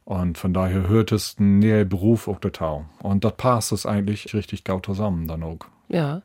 [0.04, 2.84] Und von daher hört es näher Beruf auch der Tau.
[3.02, 5.58] Und das passt es eigentlich richtig gut zusammen dann auch.
[5.88, 6.22] Ja.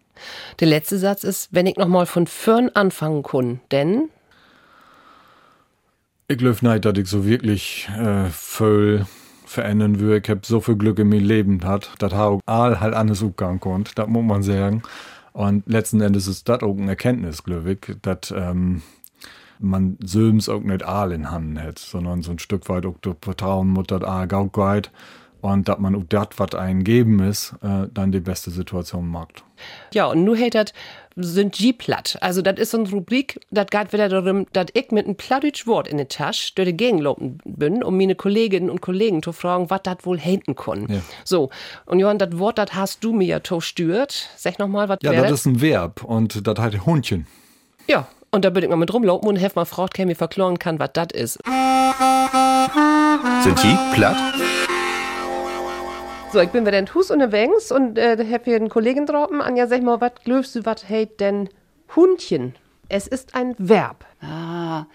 [0.59, 4.09] Der letzte Satz ist, wenn ich nochmal von vorn anfangen kann, denn
[6.27, 9.05] Ich glaube nicht, dass ich so wirklich äh, voll
[9.45, 10.17] verändern würde.
[10.17, 13.59] Ich habe so viel Glück in meinem Leben hat, dass auch all halt anders umgehen
[13.59, 14.81] konnte, das muss man sagen.
[15.33, 18.81] Und letzten Endes ist das auch eine Erkenntnis, glaube ich, dass ähm,
[19.59, 23.17] man Söms auch nicht all in Hand hat, sondern so ein Stück weit auch durch
[23.21, 24.91] Vertrauen muss, dass all geht
[25.53, 29.43] und dass man auch das, was einem geben ist, äh, dann die beste Situation macht.
[29.93, 30.73] ja, und nu hält das
[31.17, 32.17] sind G platt.
[32.19, 35.65] Also das ist so eine Rubrik, das geht wieder darum, dass ich mit einem plattdeutsch
[35.65, 39.31] Wort in der Tasche durch die Gegend laufen bin, um meine Kolleginnen und Kollegen zu
[39.31, 40.87] fragen, was das wohl hinten kann.
[40.89, 40.99] Ja.
[41.23, 41.51] So,
[41.85, 44.29] und Johann, das Wort, das hast du mir ja stört.
[44.35, 47.27] Sag nochmal, was Ja, wär das ist ein Verb und das heißt Hundchen.
[47.87, 50.59] Ja, und da bin ich mal mit rumlaufen und helf mal Frau, die mir verkloren
[50.59, 51.39] kann, was das ist.
[53.43, 54.17] Sind die platt?
[56.35, 59.39] So, ich bin wieder in Hus unterwegs und äh, hab hier einen Kollegen droppen.
[59.39, 61.47] Anja, sag mal, was glaubst du, was heißt denn
[61.95, 62.55] Hundchen?
[62.89, 64.03] Es ist ein Verb.
[64.19, 64.85] Ah,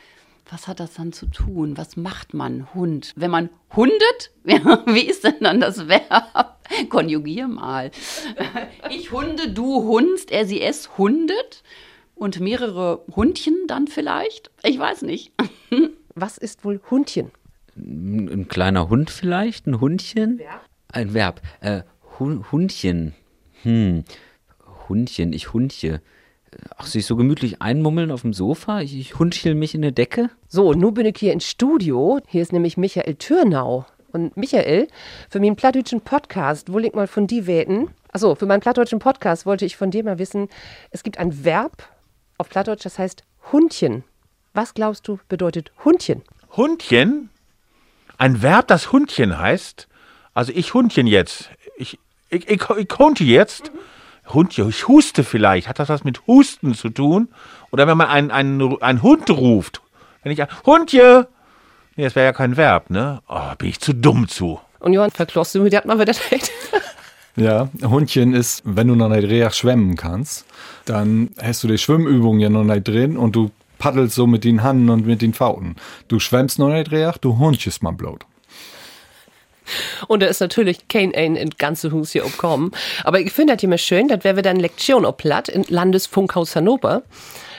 [0.51, 1.79] was hat das dann zu tun?
[1.79, 3.15] Was macht man, Hund?
[3.17, 4.33] Wenn man hundet?
[4.45, 6.59] Ja, wie ist denn dann das Verb?
[6.91, 7.91] Konjugier mal.
[8.91, 11.63] Ich hunde, du hundst, er, sie, es hundet.
[12.17, 14.51] Und mehrere Hundchen dann vielleicht?
[14.63, 15.33] Ich weiß nicht.
[16.15, 17.31] Was ist wohl Hundchen?
[17.77, 19.67] Ein, ein kleiner Hund vielleicht?
[19.67, 20.43] Ein Hundchen?
[20.93, 21.41] Ein Verb.
[21.61, 21.83] Äh,
[22.19, 23.15] Hun Hundchen.
[23.63, 24.05] Hm.
[24.89, 26.01] Hundchen, ich hundche.
[26.77, 28.81] Ach, sich so gemütlich einmummeln auf dem Sofa?
[28.81, 30.31] Ich, ich hundchel mich in der Decke?
[30.49, 32.21] So, nun bin ich hier im Studio.
[32.27, 33.87] Hier ist nämlich Michael Türnau.
[34.13, 34.89] Und Michael,
[35.29, 37.91] für meinen plattdeutschen Podcast wollte ich mal von dir weten.
[38.13, 40.49] Achso, für meinen plattdeutschen Podcast wollte ich von dir mal wissen,
[40.91, 41.89] es gibt ein Verb
[42.39, 43.23] auf Plattdeutsch, das heißt
[43.53, 44.03] Hundchen.
[44.53, 46.23] Was glaubst du bedeutet Hundchen?
[46.57, 47.31] Hundchen?
[48.19, 49.87] Ein Verb, das Hundchen heißt?
[50.35, 51.51] Also ich Hundchen jetzt.
[51.77, 53.71] Ich, ich, ich, ich hunte jetzt.
[54.29, 55.69] Hundchen, ich huste vielleicht.
[55.69, 57.29] Hat das was mit Husten zu tun?
[57.73, 59.81] Oder wenn man einen, einen, einen Hund ruft.
[60.23, 61.27] Wenn ich ein Hundje.
[61.97, 63.21] Nee, das wäre ja kein Verb, ne?
[63.29, 64.61] Oh, bin ich zu dumm zu.
[64.79, 66.51] Und Johann, verklost du mir das mal wieder recht?
[67.37, 70.45] Ja, Hundchen ist, wenn du noch nicht richtig schwimmen kannst,
[70.85, 74.63] dann hast du die Schwimmübung ja noch nicht drin und du paddelst so mit den
[74.65, 75.77] Hannen und mit den Pfoten.
[76.09, 78.19] Du schwemmst noch nicht richtig, du hundchest mal bloß.
[80.09, 82.73] Und da ist natürlich kein ein in ganze Hus hier umkommen.
[83.05, 87.03] Aber ich finde das immer schön, das wäre eine Lektion ob Platt im Landesfunkhaus Hannover.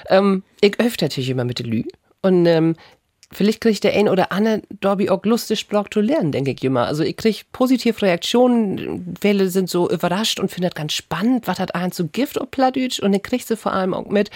[0.10, 1.84] Ähm, ich öfter natürlich immer mit der Lü.
[2.22, 2.76] Und ähm,
[3.32, 6.86] vielleicht kriegt der ein oder andere Dorby auch lustig Sprach zu lernen, denke ich immer.
[6.88, 11.60] Also ich krieg positive Reaktionen, viele sind so überrascht und finden das ganz spannend, was
[11.60, 14.30] hat ein zu Gift ob Plattdeutsch und dann kriegst du vor allem auch mit,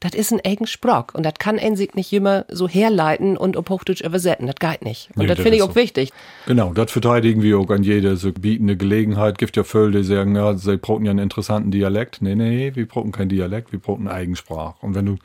[0.00, 3.56] das ist ein eigen Sprach und das kann ein sich nicht immer so herleiten und
[3.56, 5.10] ob Hochdeutsch übersetzen, das geht nicht.
[5.16, 5.76] Und Nee, das finde ich auch so.
[5.76, 6.12] wichtig.
[6.46, 9.38] Genau, das verteidigen wir auch an jede so bietende Gelegenheit.
[9.38, 12.22] Gibt ja Völle, die sagen, ja, sie brauchen ja einen interessanten Dialekt.
[12.22, 14.76] Nee, nee, wir brauchen keinen Dialekt, wir brauchen eine Eigensprache.
[14.80, 15.16] Und wenn du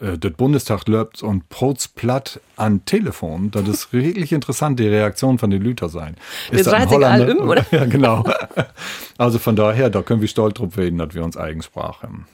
[0.00, 5.38] äh, das Bundestag löbt und prots platt an Telefon, das ist wirklich interessant, die Reaktion
[5.38, 6.16] von den Lüter sein.
[6.50, 7.38] Ist das Holländer?
[7.40, 7.64] um, oder?
[7.70, 8.24] Ja, genau.
[9.18, 12.26] Also von daher, da können wir stolz drauf werden, dass wir uns Eigensprache haben.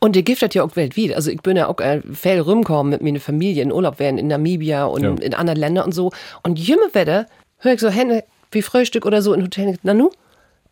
[0.00, 1.14] Und die gibt das ja auch weltweit.
[1.14, 4.26] Also ich bin ja auch äh, viel rumgekommen mit meiner Familie in Urlaub werden in
[4.28, 5.14] Namibia und Ja.
[5.14, 6.10] in anderen Ländern und so.
[6.42, 7.26] Und jümme Wetter
[7.58, 9.78] höre ich so Hände wie Frühstück oder so in Hotel.
[9.82, 10.10] Na nu?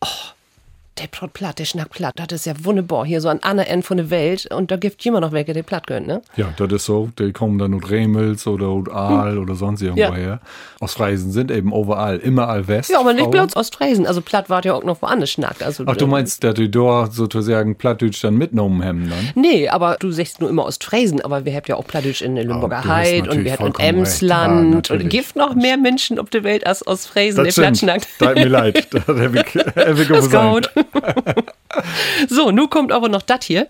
[0.01, 0.07] Oh,
[0.99, 2.15] der Brot platt, der schnackt platt.
[2.17, 3.05] Das ist ja wunderbar.
[3.05, 4.47] Hier so an einer Ende von der Welt.
[4.53, 6.21] Und da gibt immer noch welche, die platt können, ne?
[6.35, 7.09] Ja, das ist so.
[7.17, 10.13] Die kommen dann aus Remels oder aus Aal oder sonst irgendwo Ja.
[10.13, 10.39] her.
[10.79, 12.89] Ostfriesen sind eben überall, immer all West.
[12.89, 14.05] Ja, aber nicht bloß Ostfriesen.
[14.05, 15.63] Also platt war ja auch noch woanders schnackt.
[15.63, 19.29] Also, Ach, du äh, meinst, dass die dort sozusagen Plattdeutsch dann mitgenommen haben dann?
[19.35, 22.45] Nee, aber du sagst nur immer Ostfriesen, aber wir habt ja auch Plattdeutsch in der
[22.45, 23.73] Limburger du hast Heid und wir hatten in.
[23.77, 25.03] Ja, Emsland natürlich.
[25.03, 28.07] und gibt noch mehr Menschen auf der Welt als Ostfriesen, der Platt schnackt.
[28.19, 28.87] Tut mir leid.
[28.99, 30.73] Das hab ich, hab ich Das ist gesagt.
[30.75, 30.85] gut.
[32.29, 33.67] so, nun kommt aber noch das hier.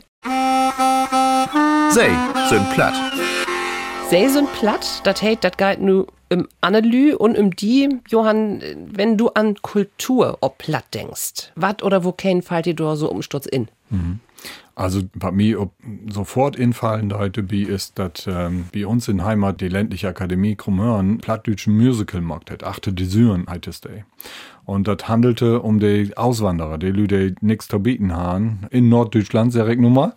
[1.91, 2.09] Sei,
[2.49, 2.95] sind platt.
[4.09, 8.61] Sei so ein Platt, das heißt, das geht nur im Annelü und im die, Johann,
[8.91, 11.51] wenn du an Kultur ob Platt denkst.
[11.55, 13.67] Was oder wo kein fällt dir da so umsturz in?
[14.74, 15.74] Also bei mir ob
[16.09, 21.17] sofort infallen heute bi ist, dass ähm, bei uns in Heimat die ländliche Akademie Krummhörn
[21.17, 22.63] plattdütschen Musical macht hat.
[22.63, 24.05] Achte die Syren es day.
[24.70, 29.67] Und das handelte um die Auswanderer, die Lüde nix zu bieten haben, in Norddeutschland, sehr
[29.67, 30.13] ich nun mal.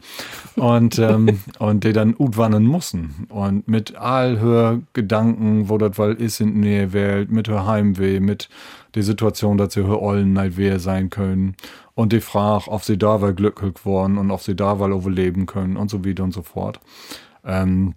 [0.56, 3.26] Und, ähm, und die dann utwandern mussten.
[3.30, 8.20] Und mit all hör Gedanken, wo das weil ist in der Welt, mit hör Heimweh,
[8.20, 8.50] mit
[8.94, 11.56] die Situation, dass sie hör Ollen nicht wer sein können.
[11.94, 15.46] Und die Frage, ob sie da weil glücklich worden und ob sie da weil überleben
[15.46, 16.78] können und so weiter und so fort.
[17.42, 17.94] Ähm,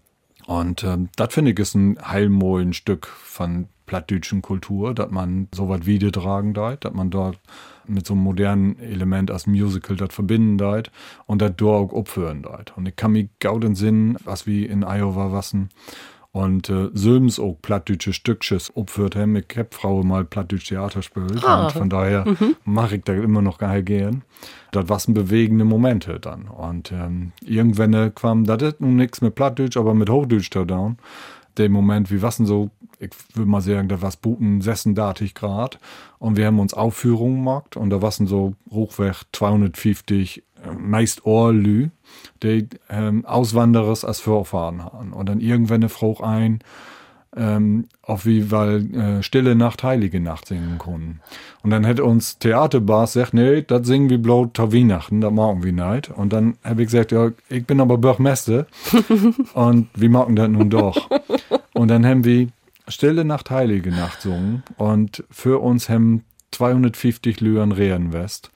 [0.47, 5.69] und ähm, das finde ich ist ein heilmohlen Stück von plattdütschen Kultur, dass man so
[5.69, 7.39] was wieder tragen deit, dass man dort
[7.87, 10.91] mit so einem modernen Element als Musical das verbinden deit
[11.27, 12.75] und das dort auch abführen deit.
[12.75, 15.69] Und ich kann mich gaut den Sinn, was wie in Iowa wassen
[16.35, 19.37] und äh, Söms auch plattdütsche Stückches opführt haben.
[19.37, 22.25] Ich hab Frau mal plattdütsch Theater gespielt und von daher
[22.65, 24.23] mache ich da immer noch geil gern.
[24.71, 26.49] Das waren bewegende Momente dann.
[26.49, 30.65] Und ähm, irgendwann äh, kam das ist nun nichts mit Plattdeutsch, aber mit Hochdeutsch da
[30.65, 30.97] down.
[31.55, 32.69] Der Moment, wie was denn so,
[32.99, 35.79] ich würde mal sagen, da was Buten 36 Grad
[36.19, 40.41] und wir haben uns Aufführungen gemacht und da was so hochweg 250 äh,
[40.73, 41.89] meist Ohrlü,
[42.43, 45.13] die ähm, Auswanderers als Vorfahren haben.
[45.13, 46.59] Und dann irgendwann eine Frau ein,
[47.35, 51.19] ähm, auf wie weil äh, Stille Nacht, Heilige Nacht singen konnten.
[51.63, 55.63] Und dann hätte uns Theaterbars gesagt, nee, das singen wir bloß zur Weihnachten, das machen
[55.63, 56.09] wir nicht.
[56.11, 58.67] Und dann habe ich gesagt, ja, ich bin aber Bürgermeister
[59.53, 61.09] und wir machen das nun doch.
[61.73, 62.47] Und dann haben wir
[62.87, 68.51] Stille Nacht, Heilige Nacht sungen und für uns haben 250 Lüren Rehen West.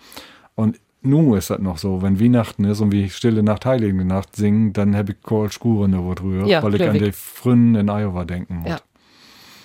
[1.02, 4.74] Nun ist das noch so, wenn Weihnachten ist und wir Stille Nacht, Heilige Nacht singen,
[4.74, 8.26] dann habe ich Kohl Spuren über drüber, Ja, weil ich an die Frühen in Iowa
[8.26, 8.70] denken muss.
[8.70, 8.80] Ja.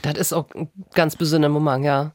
[0.03, 2.13] Das ist auch ein ganz besonderer Moment, ja.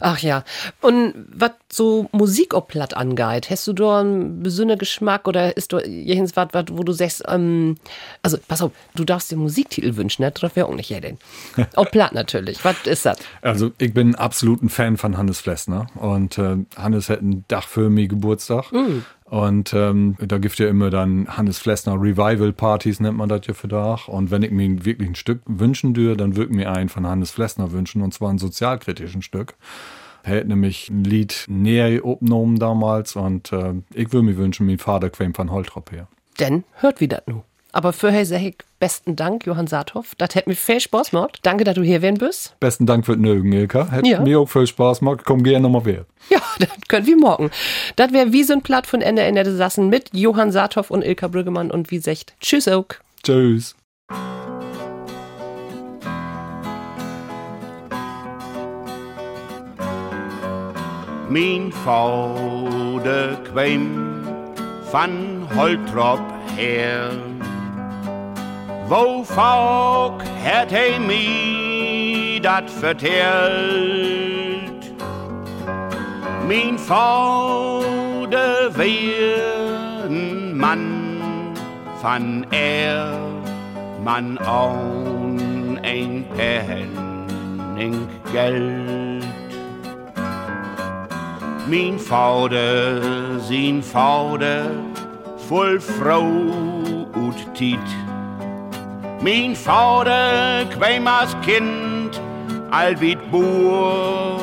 [0.00, 0.44] Ach ja.
[0.80, 5.72] Und was so Musik ob platt angeht, hast du da einen besonderen Geschmack oder ist
[5.72, 7.76] da jens was, wo du sagst, ähm,
[8.22, 10.30] also pass auf, du darfst dir Musiktitel wünschen, ne?
[10.30, 11.18] Das wäre auch nicht jeden.
[11.76, 12.64] Ob platt natürlich.
[12.64, 13.18] Was ist das?
[13.42, 17.68] Also ich bin absolut ein Fan von Hannes Flessner und äh, Hannes hat einen Dach
[17.68, 18.72] für mich Geburtstag
[19.24, 23.54] und ähm, da gibt ja immer dann Hannes Flessner Revival Partys nennt man das ja
[23.54, 26.70] für Dach und wenn ich mir wirklich ein Stück wünschen dürfe, dann würde ich mir
[26.70, 29.54] einen von Hannes Flessner wünschen und zwar ein sozialkritischen Stück.
[30.26, 34.78] Er hat nämlich ein Lied näher aufgenommen damals und äh, ich würde mir wünschen, mein
[34.78, 36.08] Vater quäm von Holtrop her.
[36.40, 37.42] Denn hört wie das nu.
[37.72, 40.14] Aber vorher sag ich besten Dank, Johann Saathoff.
[40.16, 41.40] Das hat mir viel Spaß gemacht.
[41.42, 42.54] Danke, dass du hier werden bist.
[42.60, 43.90] Besten Dank für den Nögen, Ilka.
[43.90, 44.20] Hat Ja.
[44.20, 45.22] mir auch viel Spaß gemacht.
[45.24, 46.06] Komm gerne nochmal wieder.
[46.30, 47.50] Ja, das können wir morgen.
[47.96, 51.02] Das wäre wie so ein Platt von Ende Ende des Sassen mit Johann Saathoff und
[51.04, 52.34] Ilka Brüggemann und wie secht.
[52.40, 52.86] Tschüss auch.
[53.24, 53.74] Tschüss.
[61.28, 64.14] Min vader kwam
[64.90, 66.20] van Holtrop
[66.56, 67.10] her.
[68.88, 74.14] Wo volk het hij mij dat verteld?
[76.46, 81.04] Mijn vader weer een man
[82.00, 83.18] van er,
[84.02, 89.13] man aan een penning geld.
[91.96, 93.02] Vader,
[93.40, 94.64] zijn vader,
[95.36, 96.32] vol vrouw
[97.14, 97.96] uit tijd.
[99.22, 102.20] Mijn vader kwam als kind
[102.70, 104.40] al wit boer.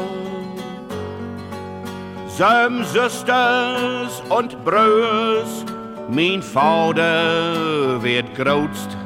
[2.28, 5.64] Zijn zusters und Brüs,
[6.10, 8.98] mein Vater wird grootst.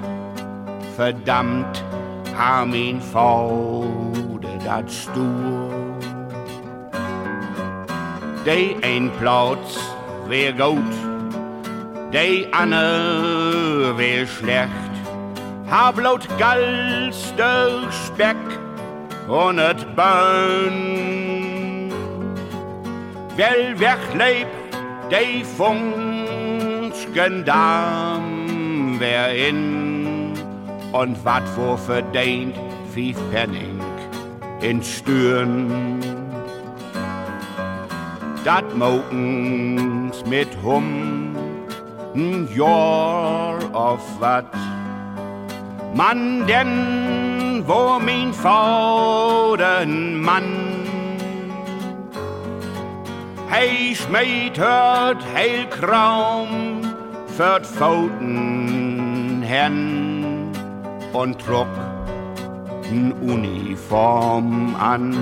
[0.96, 1.84] Verdammt,
[2.36, 4.06] ha mein Vader
[4.66, 5.95] dat stoer.
[8.46, 9.78] De een Platz
[10.28, 10.94] wär gut,
[12.12, 14.70] de ander wär schlecht.
[15.66, 18.38] Ha bloot gals de Speck
[19.28, 21.26] und et Bein.
[23.36, 24.48] wel wegleep,
[25.10, 30.34] de Funschen Dam wer in
[30.92, 32.56] und wat wo verdient
[32.94, 33.82] fief Penning
[34.62, 35.95] in Stüren.
[38.46, 41.36] Dat Mokens mit Hum,
[42.16, 44.54] n Jahr of wat.
[45.94, 50.66] Man denn, wo mein Vauden Mann
[53.96, 56.82] smeet het heel kraum
[57.36, 60.52] für Pfoten hen
[61.14, 61.68] und trug
[62.92, 65.16] n Uniform an.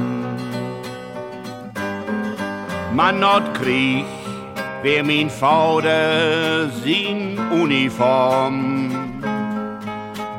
[2.94, 4.06] Man not krieg,
[4.84, 8.92] wer min Vater sin Uniform.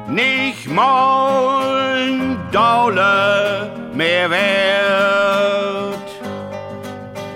[0.06, 6.08] Nicht mal n Dollar mehr wert.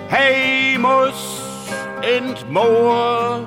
[0.07, 1.41] Hey, muss
[2.01, 3.45] in t Moor,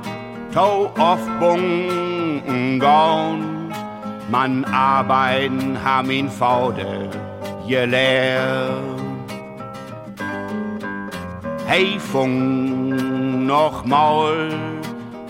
[0.53, 3.73] tau auf Bunken gaun.
[4.31, 7.09] Man arbeiten ham ihn Faude
[7.67, 9.02] gelehrt.
[11.75, 14.51] Hey, fung noch mal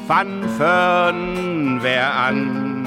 [0.09, 2.85] van fern wer an.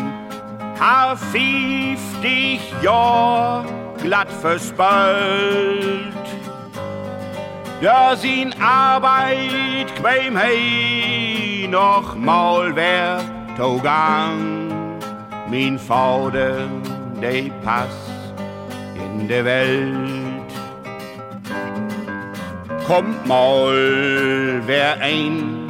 [0.78, 3.64] Ha fief dich ja
[4.03, 6.28] glatt verspölt.
[7.82, 13.22] Da sin Arbeit hey noch mal wer
[13.56, 14.68] togang.
[15.49, 16.68] Min Vater,
[17.22, 17.95] de pass
[18.97, 20.24] in der Welt.
[22.88, 25.67] Kommt mal wer ein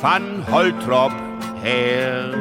[0.00, 1.10] van Holtrop
[1.64, 2.32] her.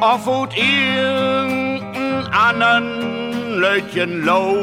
[0.00, 4.56] Auf und irgendein anderen Lötchen Loch.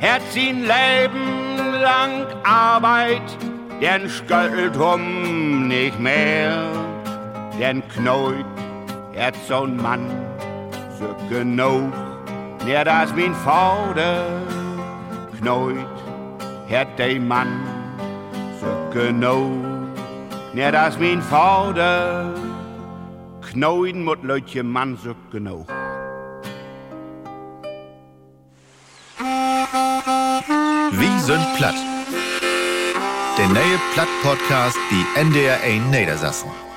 [0.00, 3.36] Hat sin Leben lang Arbeit,
[3.80, 6.62] den Skötteltum nicht mehr.
[7.58, 8.46] Den Knoit
[9.18, 10.08] hat so'n Mann
[10.96, 11.92] für genug.
[12.64, 14.24] Ja, das min Vater
[15.40, 15.76] Knoit
[16.70, 17.48] hat de Mann
[18.58, 19.64] für genug.
[20.54, 22.34] Ja, das min Vater
[23.42, 25.66] Knoiden mut Leutje Mann so genug.
[30.90, 31.74] Wie sind platt?
[33.38, 36.67] Der neue Platt-Podcast, die NDR 1 Niedersassen.